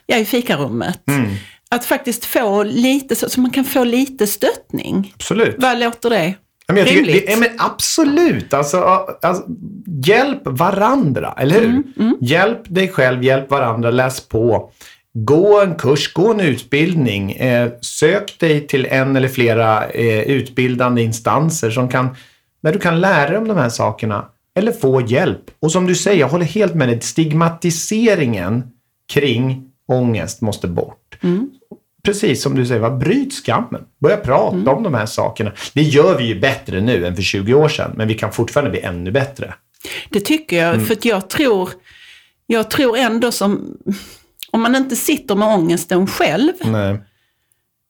ja, 0.05 0.17
i 0.17 0.25
fikarummet? 0.25 1.01
Att 1.69 1.85
faktiskt 1.85 2.25
få 2.25 2.63
lite, 2.63 3.15
så, 3.15 3.29
så 3.29 3.41
man 3.41 3.51
kan 3.51 3.65
få 3.65 3.83
lite 3.83 4.27
stöttning. 4.27 5.13
Absolut. 5.15 5.55
Vad 5.57 5.79
låter 5.79 6.09
det? 6.09 6.35
Men 6.67 6.77
jag 6.77 6.87
Rimligt? 6.87 7.15
Tycker, 7.15 7.37
men 7.39 7.49
absolut. 7.57 8.53
Alltså, 8.53 8.77
alltså, 9.21 9.43
hjälp 10.05 10.41
varandra, 10.43 11.33
eller 11.37 11.55
hur? 11.55 11.65
Mm, 11.65 11.83
mm. 11.99 12.17
Hjälp 12.21 12.61
dig 12.65 12.87
själv, 12.87 13.23
hjälp 13.23 13.51
varandra, 13.51 13.91
läs 13.91 14.21
på. 14.21 14.71
Gå 15.13 15.61
en 15.61 15.75
kurs, 15.75 16.13
gå 16.13 16.31
en 16.31 16.39
utbildning. 16.39 17.31
Eh, 17.31 17.71
sök 17.81 18.39
dig 18.39 18.67
till 18.67 18.85
en 18.85 19.15
eller 19.15 19.27
flera 19.27 19.87
eh, 19.87 20.21
utbildande 20.21 21.01
instanser 21.01 21.69
som 21.69 21.89
kan, 21.89 22.15
där 22.63 22.73
du 22.73 22.79
kan 22.79 23.01
lära 23.01 23.29
dig 23.29 23.37
om 23.37 23.47
de 23.47 23.57
här 23.57 23.69
sakerna. 23.69 24.25
Eller 24.55 24.71
få 24.71 25.01
hjälp. 25.01 25.43
Och 25.59 25.71
som 25.71 25.87
du 25.87 25.95
säger, 25.95 26.19
jag 26.19 26.27
håller 26.27 26.45
helt 26.45 26.75
med 26.75 26.87
dig. 26.87 27.01
Stigmatiseringen 27.01 28.63
kring 29.13 29.63
ångest 29.87 30.41
måste 30.41 30.67
bort. 30.67 31.17
Mm. 31.23 31.49
Precis 32.07 32.41
som 32.41 32.55
du 32.55 32.65
säger, 32.65 32.81
va? 32.81 32.89
bryt 32.89 33.33
skammen. 33.33 33.81
Börja 34.01 34.17
prata 34.17 34.55
mm. 34.55 34.67
om 34.67 34.83
de 34.83 34.93
här 34.93 35.05
sakerna. 35.05 35.51
Det 35.73 35.81
gör 35.81 36.17
vi 36.17 36.23
ju 36.23 36.39
bättre 36.39 36.81
nu 36.81 37.05
än 37.05 37.15
för 37.15 37.23
20 37.23 37.53
år 37.53 37.69
sedan, 37.69 37.91
men 37.95 38.07
vi 38.07 38.13
kan 38.13 38.31
fortfarande 38.31 38.71
bli 38.71 38.81
ännu 38.81 39.11
bättre. 39.11 39.53
Det 40.09 40.19
tycker 40.19 40.63
jag, 40.63 40.73
mm. 40.73 40.85
för 40.85 40.97
jag 41.01 41.29
tror, 41.29 41.69
jag 42.45 42.69
tror 42.71 42.97
ändå 42.97 43.31
som, 43.31 43.77
om 44.51 44.61
man 44.61 44.75
inte 44.75 44.95
sitter 44.95 45.35
med 45.35 45.47
ångesten 45.47 46.07
själv, 46.07 46.53
Nej. 46.63 46.99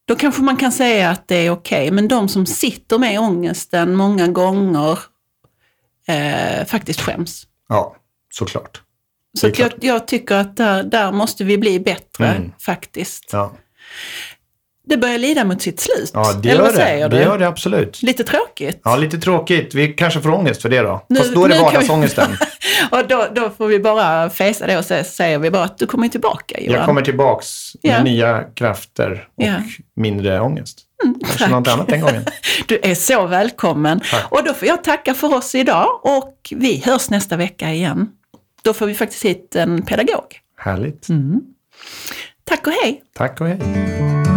då 0.05 0.15
kanske 0.15 0.41
man 0.41 0.57
kan 0.57 0.71
säga 0.71 1.09
att 1.09 1.27
det 1.27 1.35
är 1.35 1.51
okej. 1.51 1.81
Okay. 1.81 1.91
Men 1.91 2.07
de 2.07 2.29
som 2.29 2.45
sitter 2.45 2.97
med 2.97 3.19
ångesten 3.19 3.95
många 3.95 4.27
gånger 4.27 4.99
eh, 6.07 6.65
faktiskt 6.65 7.01
skäms. 7.01 7.47
Ja, 7.69 7.95
såklart. 8.33 8.81
Så 9.39 9.51
jag, 9.55 9.71
jag, 9.81 10.07
tycker 10.07 10.35
att 10.35 10.57
där, 10.57 10.83
där 10.83 11.11
måste 11.11 11.43
vi 11.43 11.57
bli 11.57 11.79
bättre 11.79 12.27
mm. 12.27 12.51
faktiskt. 12.59 13.29
Ja. 13.31 13.53
Det 14.89 14.97
börjar 14.97 15.17
lida 15.17 15.45
mot 15.45 15.61
sitt 15.61 15.79
slut. 15.79 16.11
Ja, 16.13 16.33
det 16.33 16.49
Eller 16.49 16.61
vad 16.61 16.73
säger 16.73 17.09
det. 17.09 17.15
Du? 17.15 17.17
Det 17.17 17.23
gör 17.23 17.37
det 17.37 17.47
absolut. 17.47 18.03
Lite 18.03 18.23
tråkigt. 18.23 18.81
Ja, 18.83 18.95
lite 18.95 19.17
tråkigt. 19.17 19.73
Vi 19.73 19.87
kanske 19.87 20.21
får 20.21 20.29
ångest 20.29 20.61
för 20.61 20.69
det 20.69 20.81
då. 20.81 21.05
Nu, 21.09 21.19
Fast 21.19 21.33
då 21.33 21.45
är 21.45 21.49
det 21.49 21.59
vardagsångesten. 21.59 22.31
Vi... 22.91 22.97
och 22.97 23.07
då, 23.07 23.27
då 23.35 23.49
får 23.49 23.67
vi 23.67 23.79
bara 23.79 24.29
fejsa 24.29 24.67
det 24.67 24.77
och 24.77 24.85
så 24.85 25.03
säger 25.03 25.39
vi 25.39 25.51
bara 25.51 25.63
att 25.63 25.77
du 25.77 25.85
kommer 25.85 26.07
tillbaka 26.07 26.59
Johan. 26.59 26.75
Jag 26.75 26.85
kommer 26.85 27.01
tillbaks 27.01 27.75
med 27.83 27.91
ja. 27.91 28.03
nya 28.03 28.43
krafter 28.43 29.27
och 29.37 29.43
ja. 29.43 29.55
mindre 29.95 30.39
ångest. 30.39 30.79
Mm, 31.03 31.19
Kanske 31.19 31.47
något 31.47 31.67
annat 31.67 31.87
den 31.87 32.01
gången. 32.01 32.25
Du 32.67 32.79
är 32.83 32.95
så 32.95 33.27
välkommen. 33.27 34.01
Tack. 34.11 34.31
Och 34.31 34.43
då 34.43 34.53
får 34.53 34.67
jag 34.67 34.83
tacka 34.83 35.13
för 35.13 35.33
oss 35.33 35.55
idag 35.55 35.99
och 36.03 36.53
vi 36.55 36.83
hörs 36.85 37.09
nästa 37.09 37.37
vecka 37.37 37.73
igen. 37.73 38.09
Då 38.61 38.73
får 38.73 38.85
vi 38.85 38.93
faktiskt 38.93 39.25
hit 39.25 39.55
en 39.55 39.81
pedagog. 39.81 40.39
Härligt. 40.57 41.09
Mm. 41.09 41.41
Tack 42.47 42.67
och 42.67 42.73
hej! 42.73 43.03
Tack 43.13 43.41
och 43.41 43.47
hej! 43.47 44.36